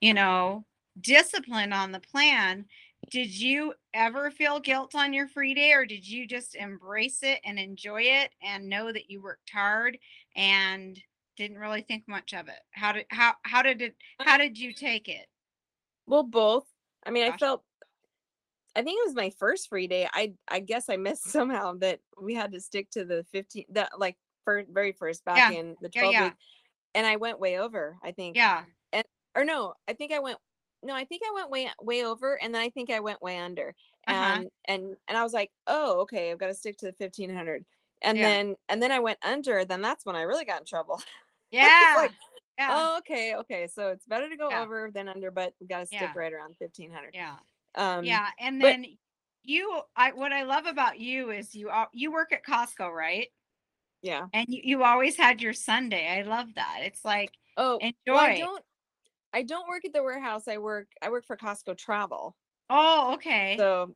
[0.01, 0.65] you know,
[1.01, 2.67] disciplined on the plan,
[3.11, 7.41] did you ever feel guilt on your free day or did you just embrace it
[7.45, 9.99] and enjoy it and know that you worked hard
[10.37, 10.99] and
[11.37, 12.61] didn't really think much of it?
[12.73, 15.27] How did how how did it how did you take it?
[16.07, 16.67] Well, both.
[17.05, 17.65] I mean, I felt
[18.77, 20.09] I think it was my first free day.
[20.13, 23.99] I I guess I missed somehow that we had to stick to the 15 that
[23.99, 25.59] like for very first back Yeah.
[25.59, 26.25] in the 12 yeah.
[26.25, 26.35] week
[26.95, 28.37] and I went way over, I think.
[28.37, 28.65] Yeah.
[28.93, 29.05] and
[29.35, 30.39] Or no, I think I went
[30.83, 33.39] no, I think I went way way over and then I think I went way
[33.39, 33.75] under.
[34.07, 34.43] Uh-huh.
[34.43, 37.65] And and and I was like, "Oh, okay, I've got to stick to the 1500."
[38.03, 38.25] And Yeah.
[38.25, 41.01] then and then I went under, then that's when I really got in trouble.
[41.51, 41.95] Yeah.
[41.97, 42.13] like,
[42.59, 42.71] yeah.
[42.73, 43.67] Oh, okay, okay.
[43.67, 44.63] So it's better to go Yeah.
[44.63, 47.15] over than under, but we got to stick right around 1500.
[47.15, 47.37] yeah.
[47.75, 48.87] Um Yeah, and but- then
[49.43, 53.29] you I what I love about you is you you work at Costco, right?
[54.03, 54.29] yeah.
[54.33, 56.07] And you, you always had your Sunday.
[56.09, 56.81] I love that.
[56.83, 57.95] It's like Oh, enjoy.
[58.09, 58.65] well, I don't
[59.33, 60.49] I don't work at the warehouse.
[60.49, 62.37] I work I work for Costco Travel.
[62.69, 63.57] oh, okay.
[63.59, 63.95] So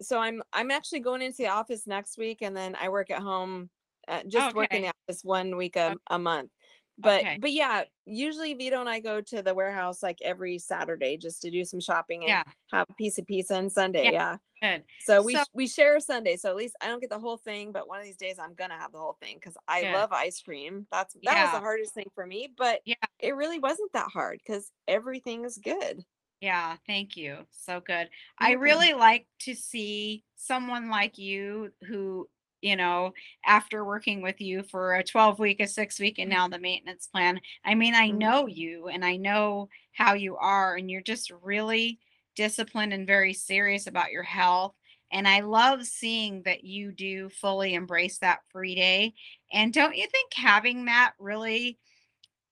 [0.00, 3.20] so I'm I'm actually going into the office next week and then I work at
[3.20, 3.70] home
[4.06, 4.66] uh, just Okay.
[4.70, 6.50] the office one week a, a month.
[6.98, 7.38] But Okay.
[7.40, 11.50] but yeah, usually Vito and I go to the warehouse like every Saturday just to
[11.50, 12.42] do some shopping and yeah,
[12.72, 14.04] have a piece of pizza on Sunday.
[14.04, 14.36] Yeah.
[14.60, 14.78] Yeah.
[14.78, 14.84] good.
[15.04, 16.36] So we So- we share Sunday.
[16.36, 18.54] So at least I don't get the whole thing, but one of these days I'm
[18.54, 20.88] gonna have the whole thing because I love ice cream.
[20.90, 22.96] That's that was the hardest thing for me, but Yeah.
[23.20, 26.04] it really wasn't that hard because everything is good.
[26.40, 27.46] Yeah, thank you.
[27.50, 28.08] So good.
[28.38, 28.62] I You're welcome.
[28.80, 32.28] really like to see someone like you who,
[32.60, 33.12] you know,
[33.44, 37.06] after working with you for a 12 week, a six week, and now the maintenance
[37.06, 37.40] plan.
[37.64, 38.10] I mean, I Mhm.
[38.10, 41.98] know you and I know how you are, and you're just really
[42.36, 44.74] disciplined and very serious about your health.
[45.10, 49.14] And I love seeing that you do fully embrace that free day.
[49.50, 51.78] And don't you think having that really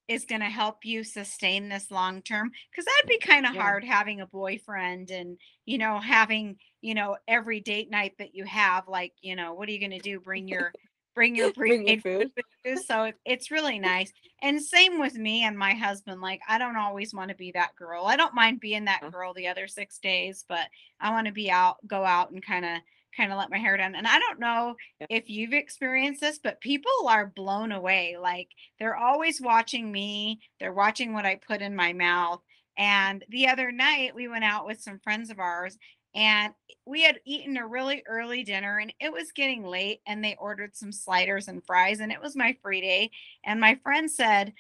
[0.08, 3.56] is going to help you sustain this long term because that'd be kind of Yeah.
[3.56, 6.56] hard having a boyfriend and you know having
[6.86, 9.90] you know every date night that you have like you know what are you going
[9.90, 10.20] to do?
[10.24, 10.72] Bring your
[11.14, 12.30] bring your Bring your food.
[12.64, 12.78] food.
[12.86, 14.12] so it's really nice.
[14.42, 17.74] And same with me and my husband like i don't always want to be that
[17.76, 18.04] girl.
[18.04, 19.10] I don't mind being that uh-huh.
[19.10, 20.66] girl the other six days but
[21.00, 22.78] i want to be out go out and kind of
[23.16, 23.94] kind of let my hair down.
[23.96, 25.06] And i don't know Yeah.
[25.10, 28.16] if you've experienced this but people are blown away.
[28.20, 30.40] Like they're always watching me.
[30.60, 32.42] They're watching what i put in my mouth.
[32.78, 35.78] And the other night we went out with some friends of ours
[36.16, 36.54] and
[36.86, 40.76] we had eaten a really early dinner and it was getting late and they ordered
[40.76, 43.12] some sliders and fries and it was my free day
[43.44, 44.54] and my friend said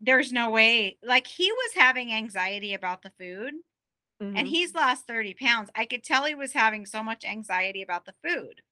[0.00, 3.54] there's no way like he was having anxiety about the food
[4.34, 4.48] and Mhm.
[4.48, 8.14] he's lost 30 pounds i could tell he was having so much anxiety about the
[8.26, 8.62] food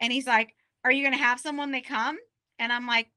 [0.00, 2.18] and he's like are you going to have some when they come
[2.58, 3.10] and i'm like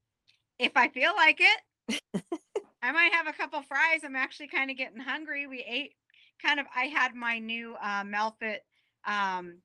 [0.58, 1.60] if i feel like it
[2.82, 5.94] i might have a couple fries i'm actually kind of getting hungry we ate
[6.42, 8.58] kind of i had my new uh melfit
[9.06, 9.58] um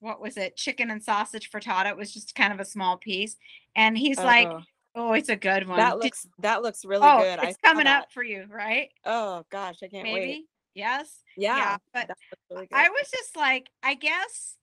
[0.00, 3.36] what was it chicken and sausage frittata it was just kind of a small piece
[3.76, 4.60] and he's like Oh,
[4.94, 7.38] oh it's a good one that Did- looks that looks really oh good.
[7.38, 10.44] I it's saw coming up for you right Oh gosh, I can't maybe wait.
[10.74, 12.10] yes Yeah, but
[12.50, 12.68] really.
[12.72, 14.56] I was just like, I guess,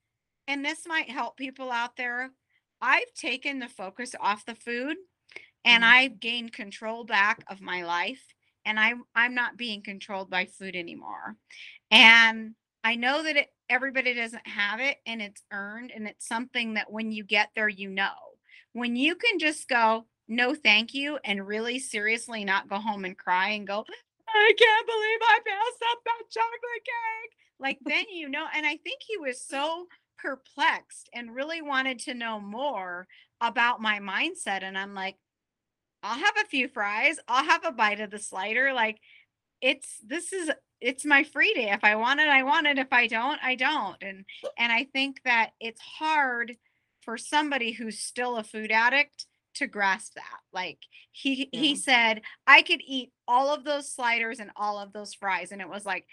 [0.48, 2.30] and this might help people out there.
[2.80, 4.96] I've taken the focus off the food
[5.64, 5.86] and Mhm.
[5.86, 8.22] I've gained control back of my life
[8.64, 11.36] and I'm I'm not being controlled by food anymore.
[11.90, 16.74] And I know that it, everybody doesn't have it and it's earned and it's something
[16.74, 18.14] that when you get there you know.
[18.72, 23.18] When you can just go, no thank you and really seriously not go home and
[23.18, 23.84] cry and go,
[24.28, 27.36] I can't believe I passed up that chocolate cake.
[27.58, 29.86] Like then you know, and I think he was so
[30.18, 33.06] perplexed and really wanted to know more
[33.40, 34.62] about my mindset.
[34.62, 35.16] And I'm like,
[36.02, 38.72] I'll have a few fries, I'll have a bite of the slider.
[38.72, 38.98] Like
[39.60, 41.70] it's this is it's my free day.
[41.70, 42.78] If I want it, I want it.
[42.78, 43.96] If I don't, I don't.
[44.00, 44.24] And
[44.58, 46.56] and I think that it's hard
[47.02, 50.40] for somebody who's still a food addict to grasp that.
[50.52, 50.78] Like
[51.12, 55.52] he he said, I could eat all of those sliders and all of those fries.
[55.52, 56.06] And it was like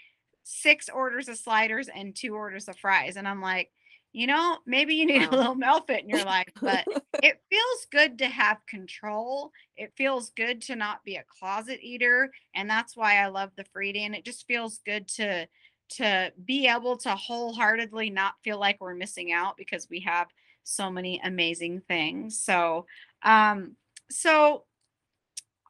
[0.44, 3.16] six orders of sliders and two orders of fries.
[3.16, 3.70] And I'm like,
[4.18, 5.30] you know, maybe you need Wow.
[5.32, 6.86] a little Melfit in your life, but
[7.22, 9.52] it feels good to have control.
[9.76, 13.64] It feels good to not be a closet eater, and that's why I love the
[13.72, 14.00] free day.
[14.04, 15.46] And it just feels good to
[15.90, 20.26] to be able to wholeheartedly not feel like we're missing out because we have
[20.64, 22.42] so many amazing things.
[22.42, 22.86] So,
[23.22, 23.76] um,
[24.10, 24.64] so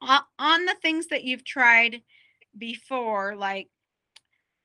[0.00, 2.02] on, on the things that you've tried
[2.56, 3.68] before, like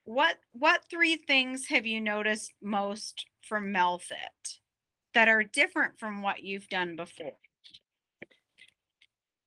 [0.06, 4.58] what what three things have you noticed most from Melfit
[5.14, 7.38] that are different from what you've done before?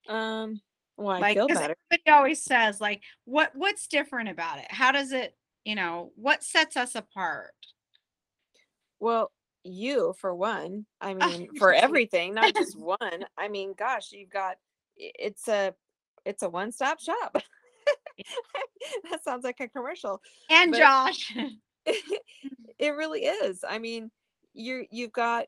[0.08, 0.60] um
[0.96, 1.74] well, I like feel better.
[1.90, 5.34] everybody always says like what what's different about it how does it
[5.66, 7.52] you know, what sets us apart?
[9.00, 9.32] Well,
[9.64, 10.86] you for one.
[11.00, 13.26] I mean, for everything, not just one.
[13.36, 14.56] I mean, gosh, you've got
[14.96, 15.74] it's a
[16.24, 17.36] it's a one-stop shop.
[19.10, 21.36] that sounds like a commercial, And but Josh.
[22.78, 23.64] it really is.
[23.68, 24.10] I mean,
[24.54, 25.46] you're you've got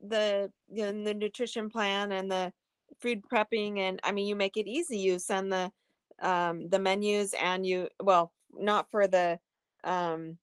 [0.00, 2.52] the you know, the nutrition plan and the
[3.00, 4.98] food prepping and I mean you make it easy.
[4.98, 5.72] You send the
[6.20, 9.40] um the menus and you well, not for the
[9.84, 10.38] um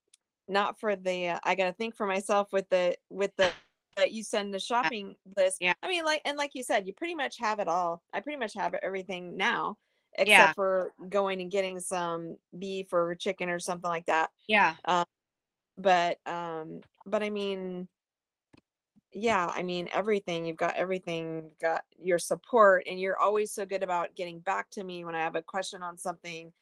[0.48, 3.54] not for the uh, I got to think for myself with the with the
[3.96, 4.90] that you send the Yeah.
[4.90, 5.60] shopping list.
[5.60, 5.74] Yeah.
[5.82, 8.02] I mean like and like you said, you pretty much have it all.
[8.12, 9.78] I pretty much have everything now
[10.24, 10.52] Yeah.
[10.52, 14.76] except for going and getting some beef or chicken or something like that Yeah.
[15.82, 17.88] But um but i mean
[19.12, 23.66] yeah i mean everything you've got everything you've got your support and you're always so
[23.66, 26.52] good about getting back to me when i have a question on something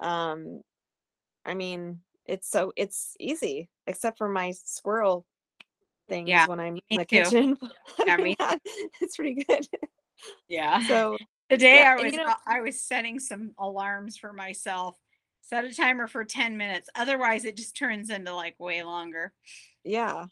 [0.00, 0.62] um
[1.44, 5.26] i mean it's so it's easy except for my squirrel
[6.08, 6.46] things Yeah.
[6.46, 7.22] when i'm in the too.
[7.22, 7.58] kitchen
[8.06, 8.36] Yeah, me
[9.00, 9.66] it's pretty good
[10.48, 10.86] Yeah.
[10.86, 11.16] so
[11.50, 14.96] Today yeah I was you know I was setting some alarms for myself.
[15.50, 16.88] Set a timer for 10 minutes.
[16.94, 19.32] Otherwise it just turns into like way longer.
[19.84, 20.24] yeah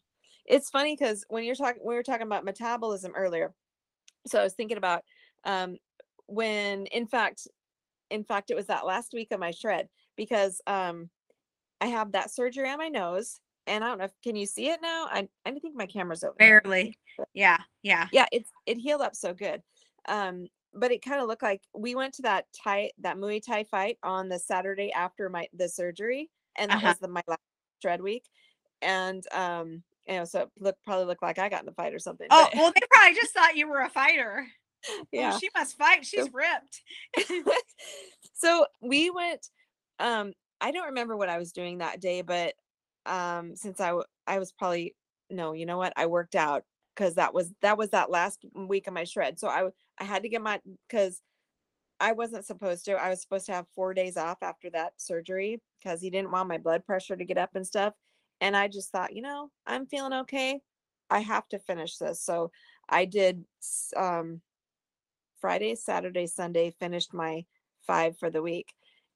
[0.46, 3.52] it's funny because when you're talking we were talking about metabolism earlier
[4.26, 5.02] so i was thinking about
[5.44, 5.76] um
[6.26, 7.46] when in fact
[8.10, 11.10] in fact it was that last week of my shred because um
[11.82, 14.68] i have that surgery on my nose and i don't know if can you see
[14.68, 16.96] it now i i think my camera's over Barely.
[17.34, 17.58] Yeah.
[17.82, 18.06] Yeah.
[18.10, 19.62] yeah it's it healed up so good
[20.08, 23.64] um but it kind of looked like we went to that Thai that Muay Thai
[23.64, 26.94] fight on the Saturday after my the surgery, and that Uh-huh.
[26.94, 27.40] was the my last
[27.82, 28.24] shred week,
[28.82, 31.94] and um you know so it looked probably looked like I got in the fight
[31.94, 32.30] or something.
[32.30, 34.46] Oh, But well they probably just thought you were a fighter.
[35.12, 36.06] Yeah, she must fight.
[36.06, 36.82] She's so ripped.
[38.34, 39.48] so we went.
[39.98, 42.54] Um, I don't remember what I was doing that day, but
[43.06, 44.94] um since I w- I was probably
[45.30, 45.92] no, you know what?
[45.96, 46.64] I worked out
[46.98, 49.38] because that was that was that last week of my shred.
[49.38, 49.68] So I
[49.98, 51.22] I had to get my because
[52.00, 52.92] I wasn't supposed to.
[52.92, 56.48] I was supposed to have four days off after that surgery because he didn't want
[56.48, 57.94] my blood pressure to get up and stuff.
[58.40, 60.60] And I just thought, you know, I'm feeling okay.
[61.10, 62.22] I have to finish this.
[62.22, 62.50] So
[62.88, 63.44] I did
[63.96, 64.40] um,
[65.40, 67.44] Friday, Saturday, Sunday, finished my
[67.86, 68.72] five for the week.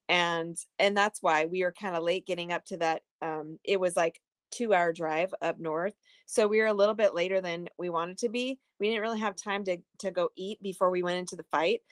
[0.09, 3.03] And and that's why we were kind of late getting up to that.
[3.20, 4.20] Um, it was like
[4.53, 5.95] two hour drive up north.
[6.27, 8.61] So we were a little bit later than we wanted to be.
[8.81, 11.83] We didn't really have time to to go eat before we went into the fight.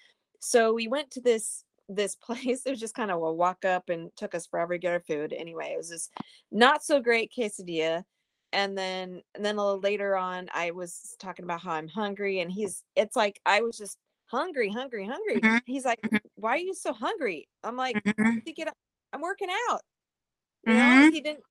[0.41, 2.65] So we went to this this place.
[2.67, 5.01] It was just kind of a walk up and took us forever to get our
[5.01, 5.33] food.
[5.33, 6.11] Anyway, it was this
[6.51, 8.05] not so great quesadilla.
[8.53, 12.41] And then and then a little later on, I was talking about how I'm hungry,
[12.41, 15.43] and he's it's like I was just hungry, hungry, hungry.
[15.43, 18.75] Mhm, He's like, mhm, "Why are you so hungry?" I'm like, mhm, "To get
[19.13, 19.83] I'm working out."
[20.63, 21.45] You know, mhm, he didn't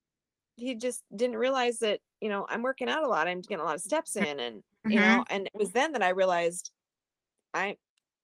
[0.59, 3.65] he just didn't realize that you know i'm working out a lot i'm getting a
[3.65, 5.01] lot of steps in and you mhm.
[5.01, 6.71] know and it was then that i realized
[7.53, 7.77] i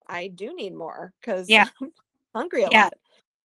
[0.08, 1.70] i do need more because Yeah.
[1.82, 1.92] i'm
[2.36, 2.72] hungry a Yeah.
[2.72, 2.94] lot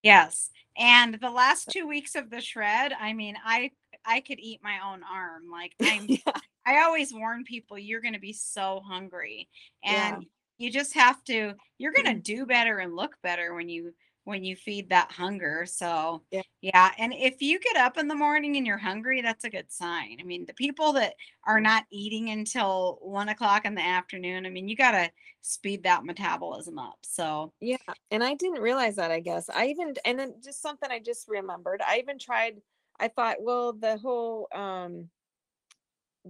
[0.03, 0.51] Yes.
[0.79, 3.73] And the last two weeks of the shred, I mean, I
[4.07, 5.51] I could eat my own arm.
[5.51, 9.49] Like I'm yeah I always warn people you're going to be so hungry
[9.87, 10.27] yeah and
[10.59, 14.45] you just have to you're going to do better and look better when you when
[14.45, 15.65] you feed that hunger.
[15.67, 19.45] So, yeah yeah, and if you get up in the morning and you're hungry, that's
[19.45, 20.19] a good sign.
[20.21, 21.15] I mean, the people that
[21.47, 25.11] are not eating until one o'clock in the afternoon, I mean, you got to
[25.41, 26.99] speed that metabolism up.
[27.03, 27.77] So, yeah
[28.11, 31.29] and i didn't realize that i guess i even and then just something i just
[31.29, 32.57] remembered i even tried
[32.99, 35.09] i thought well the whole um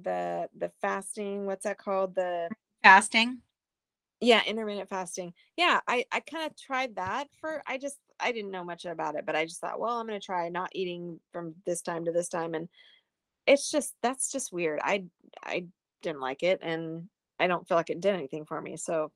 [0.03, 2.49] the the fasting what's that called the
[2.83, 3.39] fasting.
[4.21, 5.33] Yeah, intermittent fasting.
[5.57, 9.15] Yeah, I I kind of tried that for I just I didn't know much about
[9.17, 12.05] it, but I just thought, well, I'm going to try not eating from this time
[12.05, 12.69] to this time and
[13.47, 14.81] it's just that's just weird.
[14.83, 15.07] I
[15.43, 15.69] I
[16.03, 17.09] didn't like it and
[17.41, 18.77] I don't feel like it did anything for me.
[18.77, 19.13] So,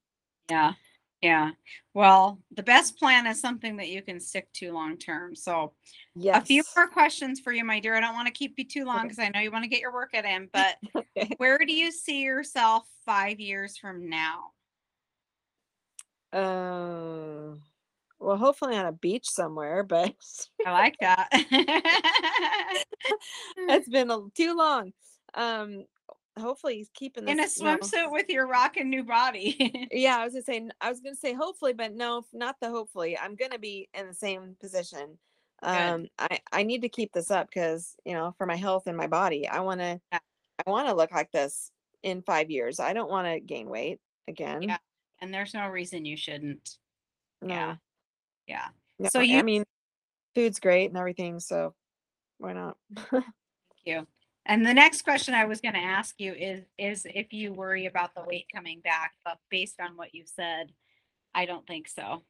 [0.51, 0.75] Yeah.
[1.23, 1.53] Yeah.
[1.95, 5.35] Well, the best plan is something that you can stick to long term.
[5.35, 5.75] So,
[6.15, 7.97] yeah a few more questions for you, my dear.
[7.97, 9.09] I don't want to keep you too long Okay.
[9.09, 11.39] because I know you want to get your workout in, but Okay.
[11.39, 14.54] where do you see yourself five years from now?
[16.35, 17.55] Uh,
[18.19, 20.15] well, hopefully on a beach somewhere, but
[20.67, 21.29] I like that.
[23.57, 24.93] it's been a, too long.
[25.35, 25.85] Um,
[26.39, 29.89] hopefully he's keeping In a this, you know, swimsuit with your rockin' new body.
[29.93, 33.17] Yeah, I was gonna say I was gonna say hopefully, but no, not the hopefully.
[33.17, 35.19] I'm gonna be in the same position.
[35.63, 35.71] Good.
[35.71, 38.97] Um, I I need to keep this up because you know for my health and
[38.97, 40.19] my body, I want to Yeah.
[40.67, 41.71] I want to look like this
[42.03, 42.81] in five years.
[42.81, 44.01] I don't want to gain weight
[44.63, 44.79] Yeah.
[45.21, 46.79] And there's no reason you shouldn't.
[47.41, 47.77] No, Yeah.
[48.47, 48.69] Yeah.
[48.99, 49.09] no.
[49.11, 49.65] So I you mean,
[50.35, 51.41] food's great and everything.
[51.41, 51.75] So
[52.39, 52.79] why not?
[53.07, 53.27] Thank
[53.85, 54.07] you.
[54.47, 57.87] And the next question I was going to ask you is is if you worry
[57.87, 60.73] about the weight coming back, but based on what you said,
[61.35, 62.25] I don't think so.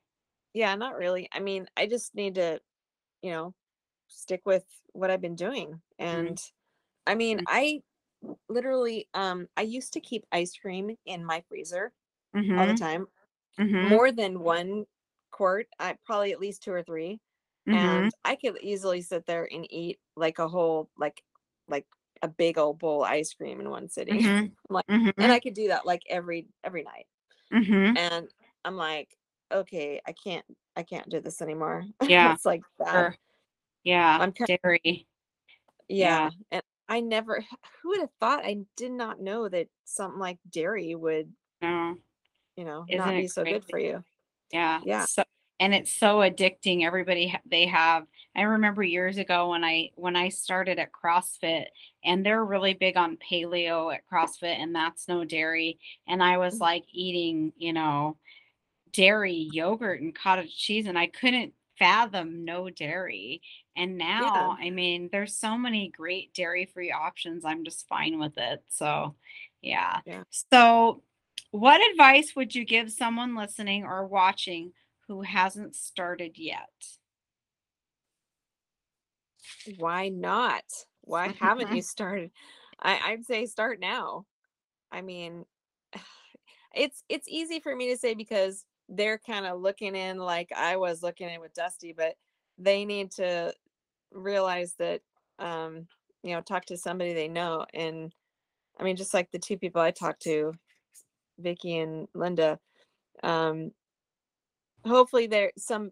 [0.53, 1.29] yeah, not really.
[1.33, 2.61] I mean, I just need to,
[3.23, 3.55] you know,
[4.09, 5.83] stick with what I've been doing.
[5.99, 6.41] And
[7.07, 7.45] I mean, Mhm.
[7.49, 7.83] I
[8.49, 11.93] literally um I used to keep ice cream in my freezer
[12.57, 13.07] all the Mhm, time,
[13.59, 14.87] mhm, more than one
[15.33, 17.21] quart, I probably at least two or three.
[17.67, 21.25] mhm, And I could easily sit there and eat like a whole like
[21.69, 21.87] like
[22.23, 24.23] a big old bowl of ice cream in one sitting.
[24.25, 24.87] mhm, like-
[25.21, 27.07] And I could do that like every every night.
[27.97, 28.29] And
[28.65, 29.17] I'm like,
[29.53, 31.85] okay, I can't I can't do this anymore.
[32.07, 33.07] Yeah, it's like bad.
[33.07, 33.17] Sure.
[33.85, 35.09] Yeah, I'm kind dairy.
[35.89, 36.31] yeah.
[36.51, 37.41] And I never
[37.83, 41.99] who would have thought I did not know that something like dairy would, No,
[42.57, 44.05] you know, Isn't not be so good for you.
[44.53, 44.81] yeah.
[44.85, 45.05] Yeah.
[45.07, 45.25] So,
[45.61, 46.85] and it's so addicting.
[46.85, 48.07] Everybody they have.
[48.37, 51.67] I remember years ago when I when I started at CrossFit,
[52.05, 55.79] and they're really big on paleo at CrossFit, and that's no dairy.
[56.09, 56.61] And I was Mhm.
[56.61, 58.19] like eating, you know,
[58.93, 63.43] dairy yogurt and cottage cheese, and I couldn't fathom no dairy.
[63.77, 67.45] And now, I mean, there's so many great dairy-free options.
[67.45, 68.63] I'm just fine with it.
[68.69, 69.17] So,
[69.61, 70.01] yeah.
[70.07, 70.23] Yeah.
[70.31, 71.03] So,
[71.55, 74.73] what advice would you give someone listening or watching
[75.07, 76.69] who hasn't started yet?
[79.79, 80.65] Why not?
[81.03, 82.33] Why haven't you started?
[82.83, 84.27] I, I'd say start now.
[84.91, 85.45] I mean,
[86.75, 90.77] it's it's easy for me to say because they're kind of looking in like I
[90.77, 92.17] was looking in with Dusty, but
[92.59, 93.55] they need to
[94.11, 95.03] realize that
[95.39, 95.87] um,
[96.25, 97.65] you know, talk to somebody they know.
[97.73, 98.13] And
[98.77, 100.53] I mean, just like the two people I talked to,
[101.39, 102.59] Vicky and Linda,
[103.23, 103.73] um,
[104.87, 105.91] hopefully there some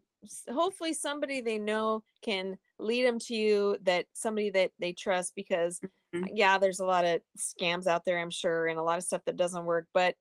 [0.53, 5.80] hopefully somebody they know can lead them to you that somebody that they trust because
[6.14, 6.28] Mhm.
[6.34, 9.24] yeah there's a lot of scams out there i'm sure and a lot of stuff
[9.24, 10.14] that doesn't work but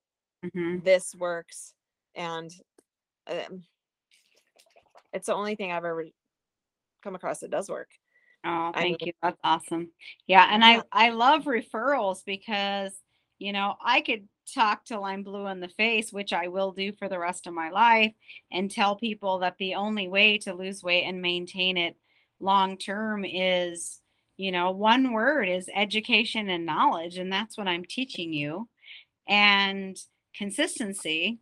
[0.44, 0.84] Mhm.
[0.84, 1.74] this works
[2.16, 2.50] and
[3.28, 3.64] um,
[5.14, 6.06] it's the only thing i've ever
[7.04, 7.90] come across that does work
[8.44, 9.14] Oh, thank mean- you.
[9.22, 9.92] That's awesome.
[10.26, 10.66] Yeah, and.
[10.66, 12.92] I I love referrals because,
[13.38, 16.92] you know, I could talk till I'm blue in the face, which I will do
[16.94, 18.14] for the rest of my life,
[18.52, 21.96] and tell people that the only way to lose weight and maintain it
[22.40, 24.02] long term is,
[24.38, 28.68] you know, one word is education and knowledge, and that's what I'm teaching you.
[29.28, 29.98] And
[30.36, 31.40] consistency.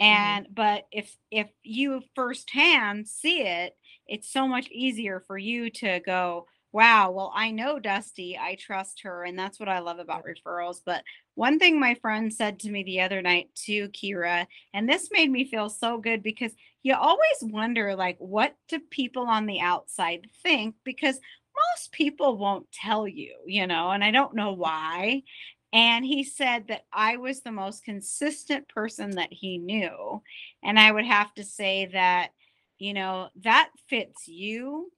[0.00, 0.04] Mm-hmm.
[0.04, 3.76] And but if if you firsthand see it,
[4.06, 9.02] it's so much easier for you to go, wow, well, I know Dusty, I trust
[9.02, 9.24] her.
[9.24, 10.80] And that's what I love about referrals.
[10.84, 11.02] But
[11.34, 15.30] one thing my friend said to me the other night too, Kyra, and this made
[15.30, 16.52] me feel so good because
[16.82, 20.74] you always wonder, like, what do people on the outside think?
[20.84, 21.18] Because
[21.74, 24.58] most people won't tell you, you know, and I don't know mm.
[24.58, 25.22] why.
[25.72, 30.22] And he said that I was the most consistent person that he knew.
[30.62, 32.30] And I would have to say that,
[32.78, 34.90] you know, that fits you.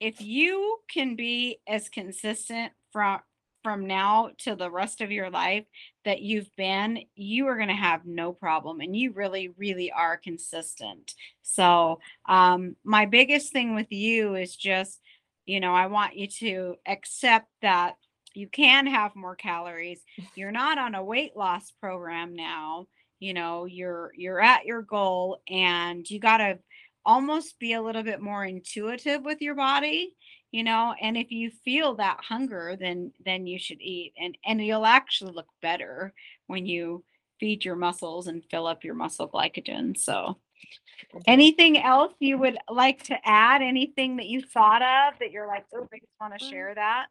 [0.00, 3.20] If you can be as consistent from
[3.62, 5.66] from now to the rest of your life
[6.06, 10.16] that you've been, you are going to have no problem and you really really are
[10.16, 11.14] consistent.
[11.42, 15.00] So, um my biggest thing with you is just,
[15.44, 17.96] you know, I want you to accept that
[18.34, 20.00] you can have more calories.
[20.34, 22.86] You're not on a weight loss program now.
[23.18, 26.58] You know, you're you're at your goal and you got to
[27.04, 30.16] almost be a little bit more intuitive with your body,
[30.52, 34.64] you know, and if you feel that hunger then then you should eat and and
[34.64, 36.14] you'll actually look better
[36.46, 37.04] when you
[37.40, 39.96] feed your muscles and fill up your muscle glycogen.
[39.98, 40.38] So,
[41.14, 41.24] Mhm.
[41.26, 43.62] anything else you would like to add?
[43.62, 46.50] Anything that you thought of that you're like, oh, I just want to Mm.
[46.50, 47.08] share that?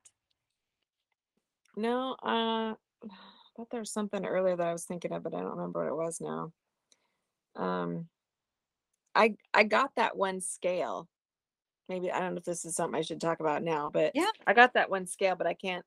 [1.75, 2.75] no uh
[3.05, 5.81] I thought there was something earlier that i was thinking of but i don't remember
[5.83, 6.53] what it was now
[7.55, 8.07] um
[9.15, 11.07] i i got that one scale
[11.87, 14.31] maybe i don't know if this is something i should talk about now but Yeah.
[14.47, 15.85] i got that one scale but i can't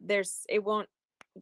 [0.00, 0.88] there's it won't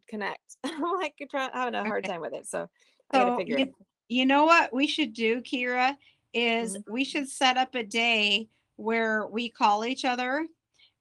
[0.09, 2.13] connect i'm like trying having a hard Okay.
[2.13, 2.69] time with it so
[3.13, 3.75] i gotta figure you, it
[4.09, 5.97] you know what we should do, Kyra,
[6.33, 6.85] is Mhm.
[6.89, 10.47] we should set up a day where we call each other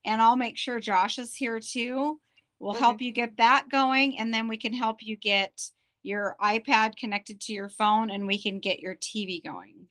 [0.06, 2.20] and I'll make sure Josh is here too.
[2.60, 2.80] We'll Okay.
[2.80, 5.70] help you get that going and then we can help you get
[6.04, 9.88] your iPad connected to your phone and we can get your TV going.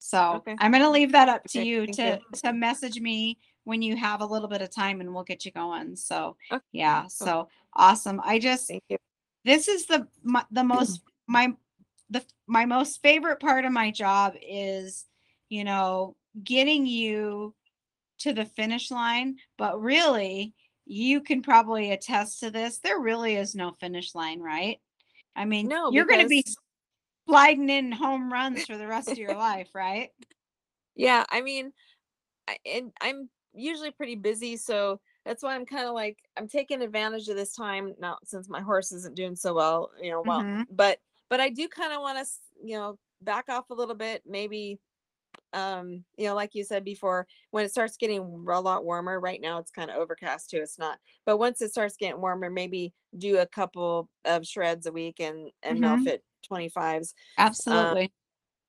[0.00, 0.56] So Okay.
[0.58, 3.82] I'm going to leave that up to Okay, you thank to to message me when
[3.82, 5.94] you have a little bit of time and we'll get you going.
[5.94, 6.62] So Okay.
[6.72, 8.20] yeah, so awesome.
[8.24, 8.96] I just thank you
[9.44, 11.52] this is the my, the most my
[12.10, 15.06] the my most favorite part of my job is
[15.48, 17.54] you know getting you
[18.18, 22.78] to the finish line, but really, you can probably attest to this.
[22.78, 24.78] There really is no finish line, right?
[25.34, 26.56] I mean, No, you're going to be because
[27.30, 30.10] sliding in home runs for the rest of your life, right?
[30.96, 31.72] yeah, I mean,
[32.48, 36.82] I, and I'm usually pretty busy, so that's why I'm kind of like I'm taking
[36.82, 40.46] advantage of this time now since my horse isn't doing so well, you know, well,
[40.48, 40.68] Mhm.
[40.70, 41.00] but
[41.30, 42.32] but I do kind of want to,
[42.64, 44.80] you know, back off a little bit, maybe
[45.52, 49.40] um you know like you said before when it starts getting a lot warmer right
[49.40, 52.94] now it's kind of overcast too it's not but once it starts getting warmer maybe
[53.18, 55.80] do a couple of shreds a week and and Mhm.
[55.82, 58.12] melfit 25s Absolutely.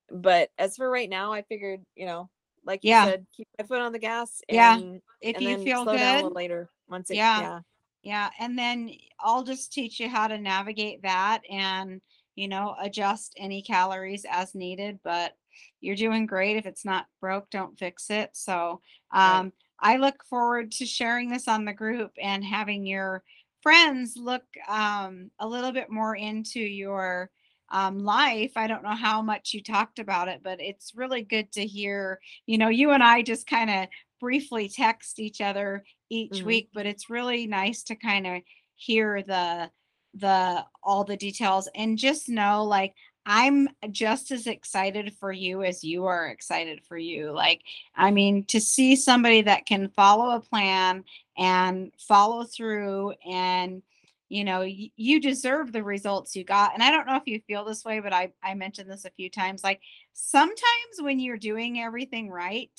[0.09, 2.29] but as for right now i figured you know
[2.65, 3.05] like you Yeah.
[3.05, 4.79] said keep my foot on the gas Yeah.
[5.21, 7.37] if and you feel slow down a good, later once it Yeah.
[7.37, 7.59] yeah
[8.03, 12.01] Yeah, and then I'll just teach you how to navigate that and,
[12.35, 15.33] you know, adjust any calories as needed, but
[15.81, 16.57] you're doing great.
[16.57, 18.31] If it's not broke, don't fix it.
[18.33, 18.81] So,
[19.23, 23.23] right um, I look forward to sharing this on the group and having your
[23.61, 27.29] friends look um, a little bit more into your
[27.71, 28.51] um, life.
[28.55, 32.19] I don't know how much you talked about it, but it's really good to hear.
[32.45, 33.87] You know, you and I just kind of
[34.19, 38.41] briefly text each other each hmm week, but it's really nice to kind of
[38.75, 39.69] hear the
[40.15, 42.93] the all the details and just know like
[43.25, 47.31] I'm just as excited for you as you are excited for you.
[47.31, 47.61] Like,
[47.95, 51.03] I mean, to see somebody that can follow a plan
[51.37, 53.83] and follow through and
[54.31, 56.73] you know, y- you deserve the results you got.
[56.73, 59.11] And I don't know if you feel this way, but I I mentioned this a
[59.11, 59.63] few times.
[59.63, 59.81] Like
[60.13, 60.61] sometimes
[60.99, 62.71] when you're doing everything right,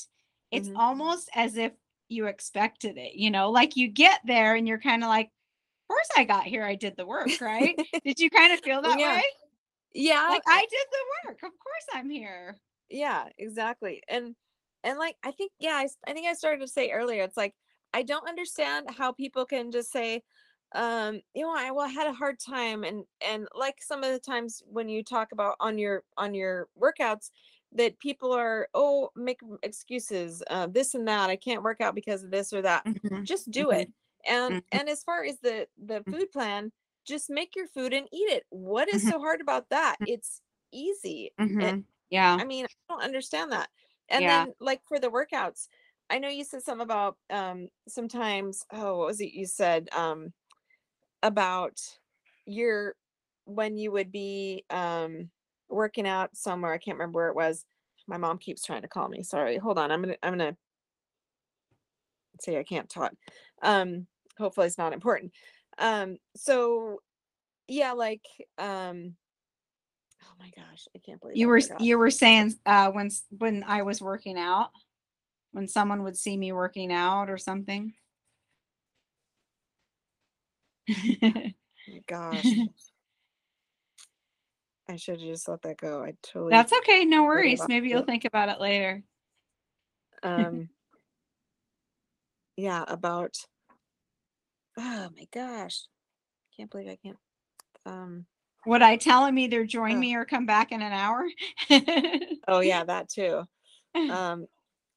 [0.50, 1.72] it's hmm almost as if
[2.08, 5.88] you expected it, you know, like you get there and you're kind of like, of
[5.88, 7.80] course I got here, I did the work, right?
[8.04, 9.22] Did you kind of feel that yeah way?
[9.94, 11.42] yeah Like I did the work.
[11.44, 12.60] Of course I'm here.
[12.90, 14.02] Yeah, exactly.
[14.08, 14.36] And
[14.84, 15.76] and like I think yeah,
[16.06, 17.54] I think I started to say earlier, it's like
[17.92, 20.22] I don't understand how people can just say
[20.74, 24.12] um you know I well I had a hard time and and like some of
[24.12, 27.30] the times when you talk about on your on your workouts
[27.72, 32.22] that people are oh make excuses uh this and that I can't work out because
[32.24, 32.84] of this or that.
[32.84, 33.88] Mhm, Just do it.
[33.88, 33.92] mhm,
[34.26, 36.72] And mhm, and as far as the the mhm, food plan,
[37.04, 38.44] just make your food and eat it.
[38.50, 39.98] What is mhm, so hard about that?
[40.04, 40.42] It's
[40.72, 41.32] easy.
[41.38, 41.84] mhm.
[42.10, 43.70] Yeah, I mean, I don't understand that.
[44.08, 44.28] And yeah.
[44.28, 45.68] then like for the workouts,
[46.10, 50.32] I know you said something about um sometimes oh what was it you said um
[51.22, 51.80] about
[52.46, 52.94] your
[53.44, 55.30] when you would be um
[55.68, 57.64] working out somewhere, I can't remember where it was.
[58.06, 59.22] My mom keeps trying to call me.
[59.22, 59.56] Sorry.
[59.58, 59.90] Hold on.
[59.90, 60.56] I'm gonna I'm gonna
[62.40, 63.12] say I can't talk.
[63.62, 64.06] Um
[64.38, 65.32] hopefully it's not important.
[65.78, 67.00] Um so
[67.68, 68.24] yeah, like
[68.58, 69.14] um
[70.24, 71.80] oh my gosh, I can't believe You I were forgot.
[71.80, 74.70] you were saying uh when when I was working out,
[75.52, 77.94] when someone would see me working out or something.
[82.06, 82.46] Gosh.
[84.88, 86.02] I should have just let that go.
[86.02, 87.62] I totally That's okay, no worries.
[87.68, 88.06] Maybe you'll it.
[88.06, 89.02] think about it later.
[90.22, 90.68] Um,
[92.56, 93.36] yeah, about
[94.76, 95.86] oh my gosh.
[96.56, 97.16] Can't believe I can't
[97.86, 98.26] um
[98.66, 101.24] Would I tell him either join oh, me or come back in an hour?
[102.48, 103.44] oh yeah, that too.
[103.94, 104.46] Um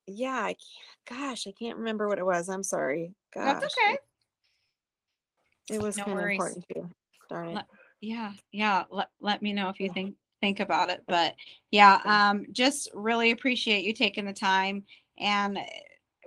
[0.08, 2.50] yeah, I can't gosh, I can't remember what it was.
[2.50, 3.14] I'm sorry.
[3.34, 3.98] That's okay.
[5.70, 6.40] It, was No kind of worries.
[6.40, 6.90] important too.
[7.30, 7.56] Darn it.
[7.56, 7.66] Let,
[8.02, 8.84] yeah, yeah.
[8.90, 11.02] Let, let me know if you Oh, think think about it.
[11.08, 11.36] But
[11.72, 14.84] yeah, um, just really appreciate you taking the time,
[15.18, 15.62] and uh,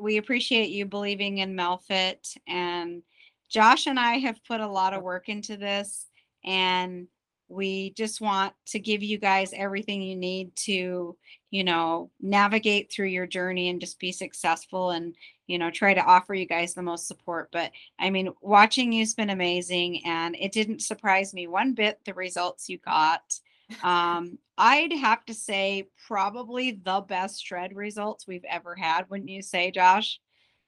[0.01, 2.36] we appreciate you believing in Melfit.
[2.47, 3.03] And
[3.49, 6.07] Josh and I have put a lot of work into this,
[6.45, 7.07] and
[7.49, 11.16] we just want to give you guys everything you need to,
[11.51, 15.14] you know, navigate through your journey and just be successful and
[15.46, 19.14] you know try to offer you guys the most support but I mean, watching you's
[19.14, 23.22] been amazing, and it didn't surprise me one bit the results you got.
[23.82, 29.42] Um, I'd have to say probably the best shred results we've ever had, wouldn't you
[29.42, 30.20] say, Josh?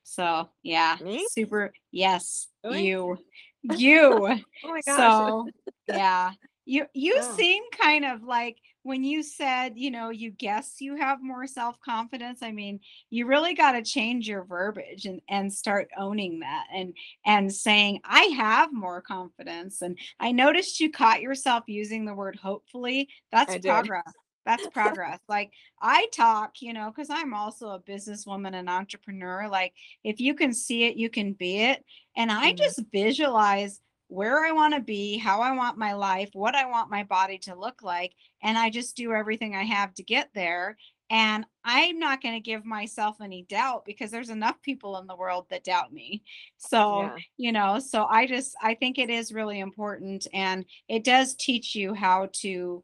[0.03, 1.27] So yeah, Me?
[1.31, 1.73] super.
[1.91, 2.89] Yes, Really?
[2.89, 3.17] you,
[3.63, 4.29] you.
[4.29, 5.13] Oh my gosh.
[5.13, 5.49] So
[5.89, 6.33] yeah,
[6.71, 10.95] you you Oh, seem kind of like when you said, you know, you guess you
[10.97, 12.43] have more self-confidence.
[12.43, 12.79] I mean,
[13.11, 16.95] you really got to change your verbiage and and start owning that and
[17.27, 19.83] and saying, I have more confidence.
[19.83, 23.09] And I noticed you caught yourself using the word hopefully.
[23.33, 23.67] That's I did.
[23.67, 24.13] progress.
[24.47, 25.19] That's progress.
[25.29, 25.51] Like
[25.83, 29.49] I talk, you know, because I'm also a businesswoman and entrepreneur.
[29.49, 31.85] Like if you can see it, you can be it.
[32.17, 33.81] And I hmm just visualize
[34.11, 37.39] where I want to be, how I want my life, what I want my body
[37.39, 38.13] to look like.
[38.43, 40.77] And I just do everything I have to get there.
[41.11, 45.17] And I'm not going to give myself any doubt because there's enough people in the
[45.17, 46.25] world that doubt me.
[46.57, 47.17] So, Yeah.
[47.37, 50.27] you know, so I just, I think it is really important.
[50.33, 52.83] And it does teach you how to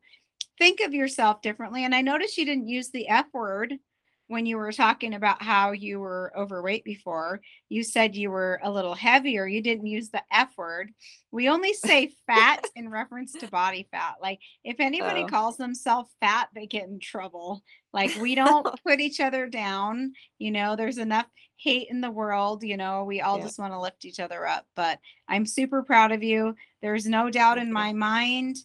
[0.59, 1.85] think of yourself differently.
[1.85, 3.75] And I noticed you didn't use the F word
[4.29, 7.41] when you were talking about how you were overweight before.
[7.69, 9.47] You said you were a little heavier.
[9.47, 10.91] You didn't use the F word.
[11.31, 14.17] We only say fat in reference to body fat.
[14.21, 15.29] Like if anybody Oh.
[15.29, 17.63] calls themselves fat, they get in trouble.
[17.93, 20.13] Like we don't put each other down.
[20.39, 22.63] You know, there's enough hate in the world.
[22.65, 23.45] You know, we all Yeah.
[23.45, 24.67] just want to lift each other up.
[24.75, 24.99] But
[25.29, 26.55] I'm super proud of you.
[26.83, 28.57] There's no doubt in my mind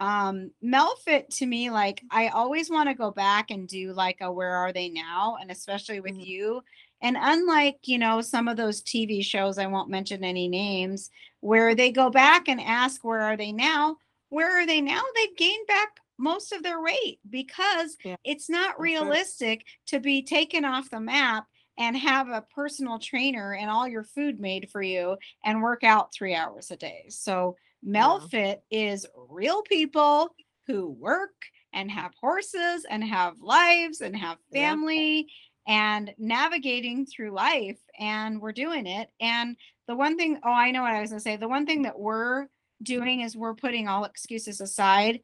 [0.00, 4.30] um melfit to me like i always want to go back and do like a
[4.30, 5.36] where are they now?
[5.40, 6.24] And especially with Mhm.
[6.24, 6.62] you.
[7.02, 11.74] And unlike you know some of those tv shows i won't mention any names where
[11.74, 13.96] they go back and ask where are they now?
[14.30, 15.02] Where are they now?
[15.14, 15.88] They've gained back
[16.18, 21.46] most of their weight because Yeah, it's not realistic to be taken off the map
[21.78, 26.12] and have a personal trainer and all your food made for you and work out
[26.12, 27.06] three hours a day.
[27.08, 28.02] So Yeah.
[28.02, 30.34] Melfit is real people
[30.66, 31.34] who work
[31.72, 34.70] and have horses and have lives and have Yeah.
[34.70, 35.28] family
[35.66, 37.78] and navigating through life.
[37.98, 39.10] And we're doing it.
[39.20, 39.56] And
[39.86, 41.36] the one thing, oh, I know what I was going to say.
[41.36, 42.48] The one thing that we're
[42.82, 45.20] doing is we're putting all excuses aside.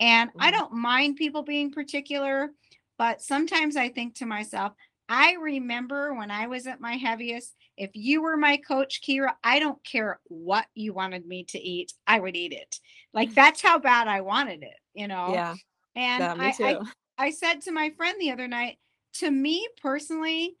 [0.00, 0.54] And I Mhm.
[0.54, 2.52] don't mind people being particular,
[2.96, 4.74] but sometimes I think to myself,
[5.08, 9.58] I remember when I was at my heaviest, if you were my coach, Kyra, I
[9.58, 12.76] don't care what you wanted me to eat, I would eat it.
[13.14, 13.34] Like mm.
[13.34, 15.32] that's how bad I wanted it, you know?
[15.32, 15.54] Yeah.
[15.94, 16.80] And Yeah, I, I.
[17.20, 18.78] I said to my friend the other night,
[19.14, 20.56] to me personally,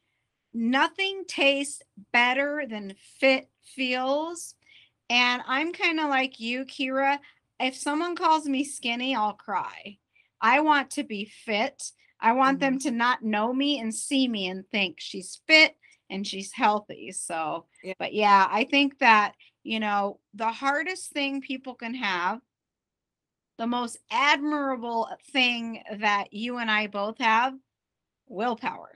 [0.52, 1.80] nothing tastes
[2.12, 4.56] better than fit feels.
[5.08, 7.18] And I'm kind of like you, Kyra.
[7.60, 9.98] If someone calls me skinny, I'll cry.
[10.40, 11.92] I want to be fit.
[12.20, 12.88] I want them mm-hmm.
[12.88, 15.76] to not know me and see me and think she's fit
[16.10, 17.12] and she's healthy.
[17.12, 17.94] So, Yeah.
[17.98, 19.34] but yeah, I think that,
[19.64, 22.40] you know, the hardest thing people can have,
[23.58, 27.54] the most admirable thing that you and I both have,
[28.28, 28.92] willpower,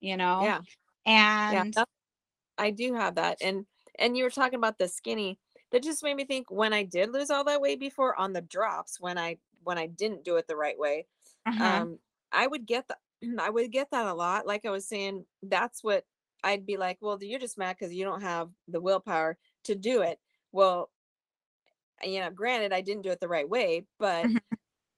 [0.00, 0.42] you know?
[0.44, 0.60] Yeah.
[1.06, 1.62] Yeah.
[1.62, 1.88] And that-
[2.58, 3.38] I do have that.
[3.40, 3.66] And
[3.98, 5.38] and you were talking about the skinny.
[5.72, 8.42] That just made me think when I did lose all that weight before on the
[8.42, 11.06] drops when I when I didn't do it the right way.
[11.46, 11.98] uh-huh, Um
[12.32, 12.98] I would get that
[13.40, 14.46] I would get that a lot.
[14.46, 16.04] Like I was saying, that's what
[16.44, 20.02] I'd be like, well, you're just mad because you don't have the willpower to do
[20.02, 20.20] it.
[20.52, 20.90] Well,
[22.02, 24.38] you know, granted, I didn't do it the right way, but Mhm.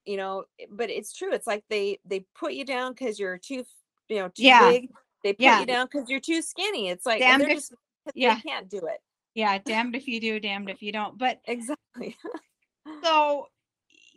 [0.04, 1.32] you know, but it's true.
[1.32, 3.64] It's like they they put you down because you're too,
[4.08, 4.70] you know, too Yeah.
[4.70, 4.90] big.
[5.22, 5.60] They put Yeah.
[5.60, 6.88] you down because you're too skinny.
[6.90, 7.74] It's like Damned they're if- just
[8.14, 8.34] yeah.
[8.36, 9.00] they can't do it.
[9.34, 11.16] yeah, damned if you do, damned if you don't.
[11.18, 12.16] But Exactly.
[13.04, 13.48] so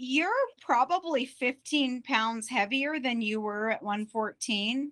[0.02, 4.92] you're probably 15 pounds heavier than you were at 114.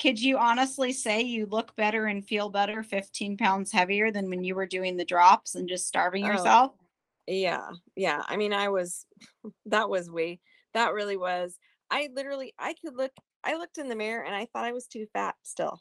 [0.00, 4.44] Could you honestly say you look better and feel better 15 pounds heavier than when
[4.44, 6.72] you were doing the drops and just starving Oh, yourself?
[7.26, 8.22] Yeah, yeah.
[8.26, 9.04] I mean, I was
[9.66, 10.40] that was way
[10.74, 11.58] that really was.
[11.90, 14.86] I literally I could look I looked in the mirror and I thought I was
[14.86, 15.80] too fat still.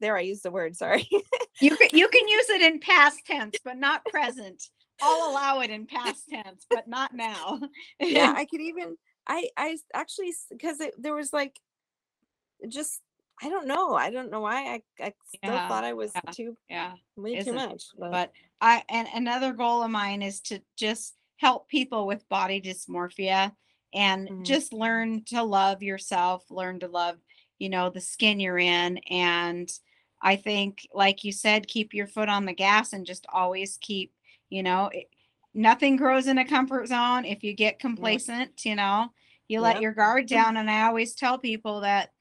[0.00, 1.08] There, I used the word, sorry.
[1.60, 4.60] You can you can use it in past tense, but not present.
[5.00, 7.60] I'll allow it in past tense, but not now.
[8.00, 8.96] yeah, I could even
[9.28, 11.56] I, I actually because there was like
[12.68, 13.00] just
[13.42, 13.94] I don't know.
[13.94, 16.96] I don't know why I I still Yeah, thought I was yeah, too yeah.
[17.16, 17.84] way too much.
[17.98, 22.60] But, but I and another goal of mine is to just help people with body
[22.60, 23.54] dysmorphia
[23.92, 24.44] and Mhm.
[24.44, 27.18] just learn to love yourself, learn to love,
[27.58, 29.70] you know, the skin you're in and
[30.22, 34.14] I think like you said keep your foot on the gas and just always keep,
[34.48, 35.10] you know, it,
[35.52, 39.10] nothing grows in a comfort zone if you get complacent, you know.
[39.48, 39.80] You let Yep.
[39.80, 42.13] your guard down and I always tell people that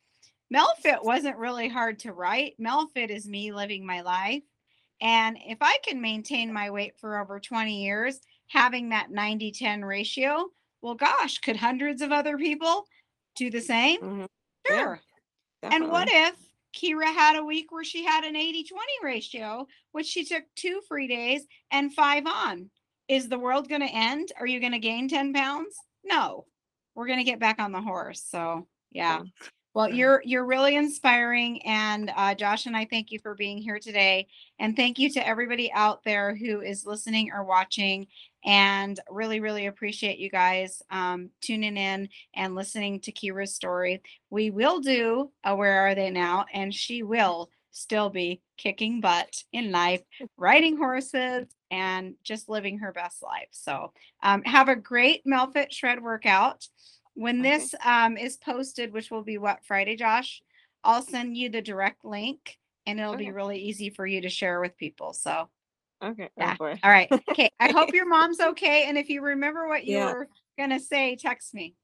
[0.53, 2.53] Melfit wasn't really hard to write.
[2.59, 4.43] Melfit is me living my life.
[5.01, 9.83] And if I can maintain my weight for over 20 years, having that 90 10
[9.83, 10.49] ratio,
[10.81, 12.85] well, gosh, could hundreds of other people
[13.35, 13.99] do the same?
[14.01, 14.27] Mhm.
[14.69, 15.01] Yeah, Sure.
[15.63, 16.35] And what if
[16.73, 20.81] Kyra had a week where she had an 80 20 ratio, which she took two
[20.87, 22.69] free days and five on?
[23.07, 24.31] Is the world going to end?
[24.39, 25.75] Are you going to gain 10 pounds?
[26.03, 26.45] No.
[26.95, 28.23] We're going to get back on the horse.
[28.23, 29.23] So, yeah.
[29.23, 29.47] Yeah.
[29.73, 33.79] Well, you're you're really inspiring, and uh, Josh and I thank you for being here
[33.79, 34.27] today,
[34.59, 38.05] and thank you to everybody out there who is listening or watching,
[38.45, 44.03] and really really appreciate you guys um, tuning in and listening to Kyra's story.
[44.29, 49.43] We will do a Where Are They Now, and she will still be kicking butt
[49.51, 50.03] in life,
[50.37, 53.47] riding horses, and just living her best life.
[53.49, 56.67] So, um, have a great Melfit Shred workout.
[57.15, 57.49] When Okay.
[57.57, 60.41] this um is posted, which will be what Friday, Josh,
[60.83, 63.31] I'll send you the direct link and it'll be Okay.
[63.31, 65.13] really easy for you to share with people.
[65.13, 65.49] So
[66.03, 66.29] Okay.
[66.37, 66.53] Yeah.
[66.53, 66.79] Oh boy.
[66.83, 67.09] all right.
[67.29, 67.49] Okay.
[67.59, 68.85] I hope your mom's okay.
[68.87, 70.05] And if you remember what you Yeah.
[70.13, 71.75] were gonna say, text me.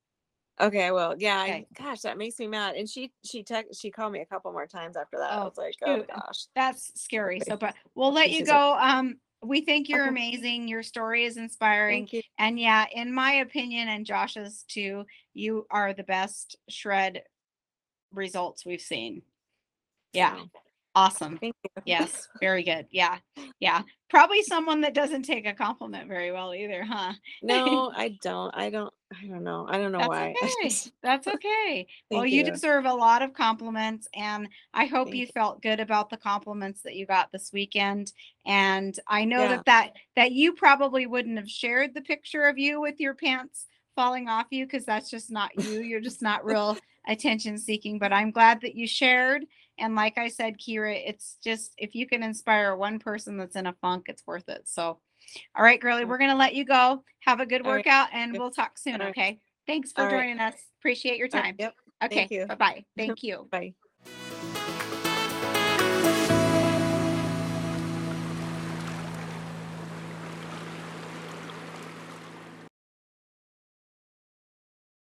[0.62, 1.68] Okay, well, yeah, I, Okay.
[1.74, 2.76] gosh, that makes me mad.
[2.76, 5.32] And she she text she called me a couple more times after that.
[5.32, 6.08] I Oh, was like, oh shoot.
[6.08, 6.48] gosh.
[6.54, 7.40] That's scary.
[7.40, 8.78] So but we'll let you She's go.
[8.78, 10.10] Um we think you're Okay.
[10.10, 10.68] amazing.
[10.68, 12.02] Your story is inspiring.
[12.04, 12.22] Thank you.
[12.38, 17.24] And yeah, in my opinion and Josh's too, you are the best shred
[18.12, 19.22] results we've seen.
[20.14, 20.44] Yeah.
[20.96, 21.38] Awesome.
[21.38, 21.70] thank you.
[21.86, 22.88] Yes, very good.
[22.92, 23.20] Yeah.
[23.60, 23.84] Yeah.
[24.10, 27.14] Probably someone that doesn't take a compliment very well either, huh?
[27.44, 28.54] No, I don't.
[28.56, 28.94] I don't.
[29.12, 29.66] I don't know.
[29.68, 30.36] I don't know That's why.
[30.62, 30.76] okay.
[31.01, 31.88] That's okay.
[32.12, 32.45] well, Thank you.
[32.45, 32.51] you.
[32.51, 35.32] deserve a lot of compliments, and I hope Thank you you.
[35.34, 38.12] felt good about the compliments that you got this weekend.
[38.45, 39.47] And I know Yeah.
[39.47, 43.66] that that that you probably wouldn't have shared the picture of you with your pants
[43.95, 45.80] falling off you because that's just not you.
[45.82, 47.97] You're just not real attention seeking.
[47.99, 49.45] But I'm glad that you shared.
[49.80, 53.66] And like I said, Kyra, it's just if you can inspire one person that's in
[53.66, 54.68] a funk, it's worth it.
[54.68, 54.99] So,
[55.56, 57.04] all right, girlie, we're gonna let you go.
[57.22, 57.86] Have a good All right.
[57.86, 58.40] workout, and Yep.
[58.40, 58.96] we'll talk soon.
[58.96, 59.10] All right.
[59.10, 59.40] Okay.
[59.68, 60.22] Thanks for All right.
[60.22, 60.56] joining us.
[60.80, 61.56] Appreciate your right, time.
[61.60, 61.76] Yep.
[62.06, 62.46] Okay.
[62.48, 62.86] Bye bye.
[62.98, 63.48] Thank you.
[63.52, 63.74] Bye.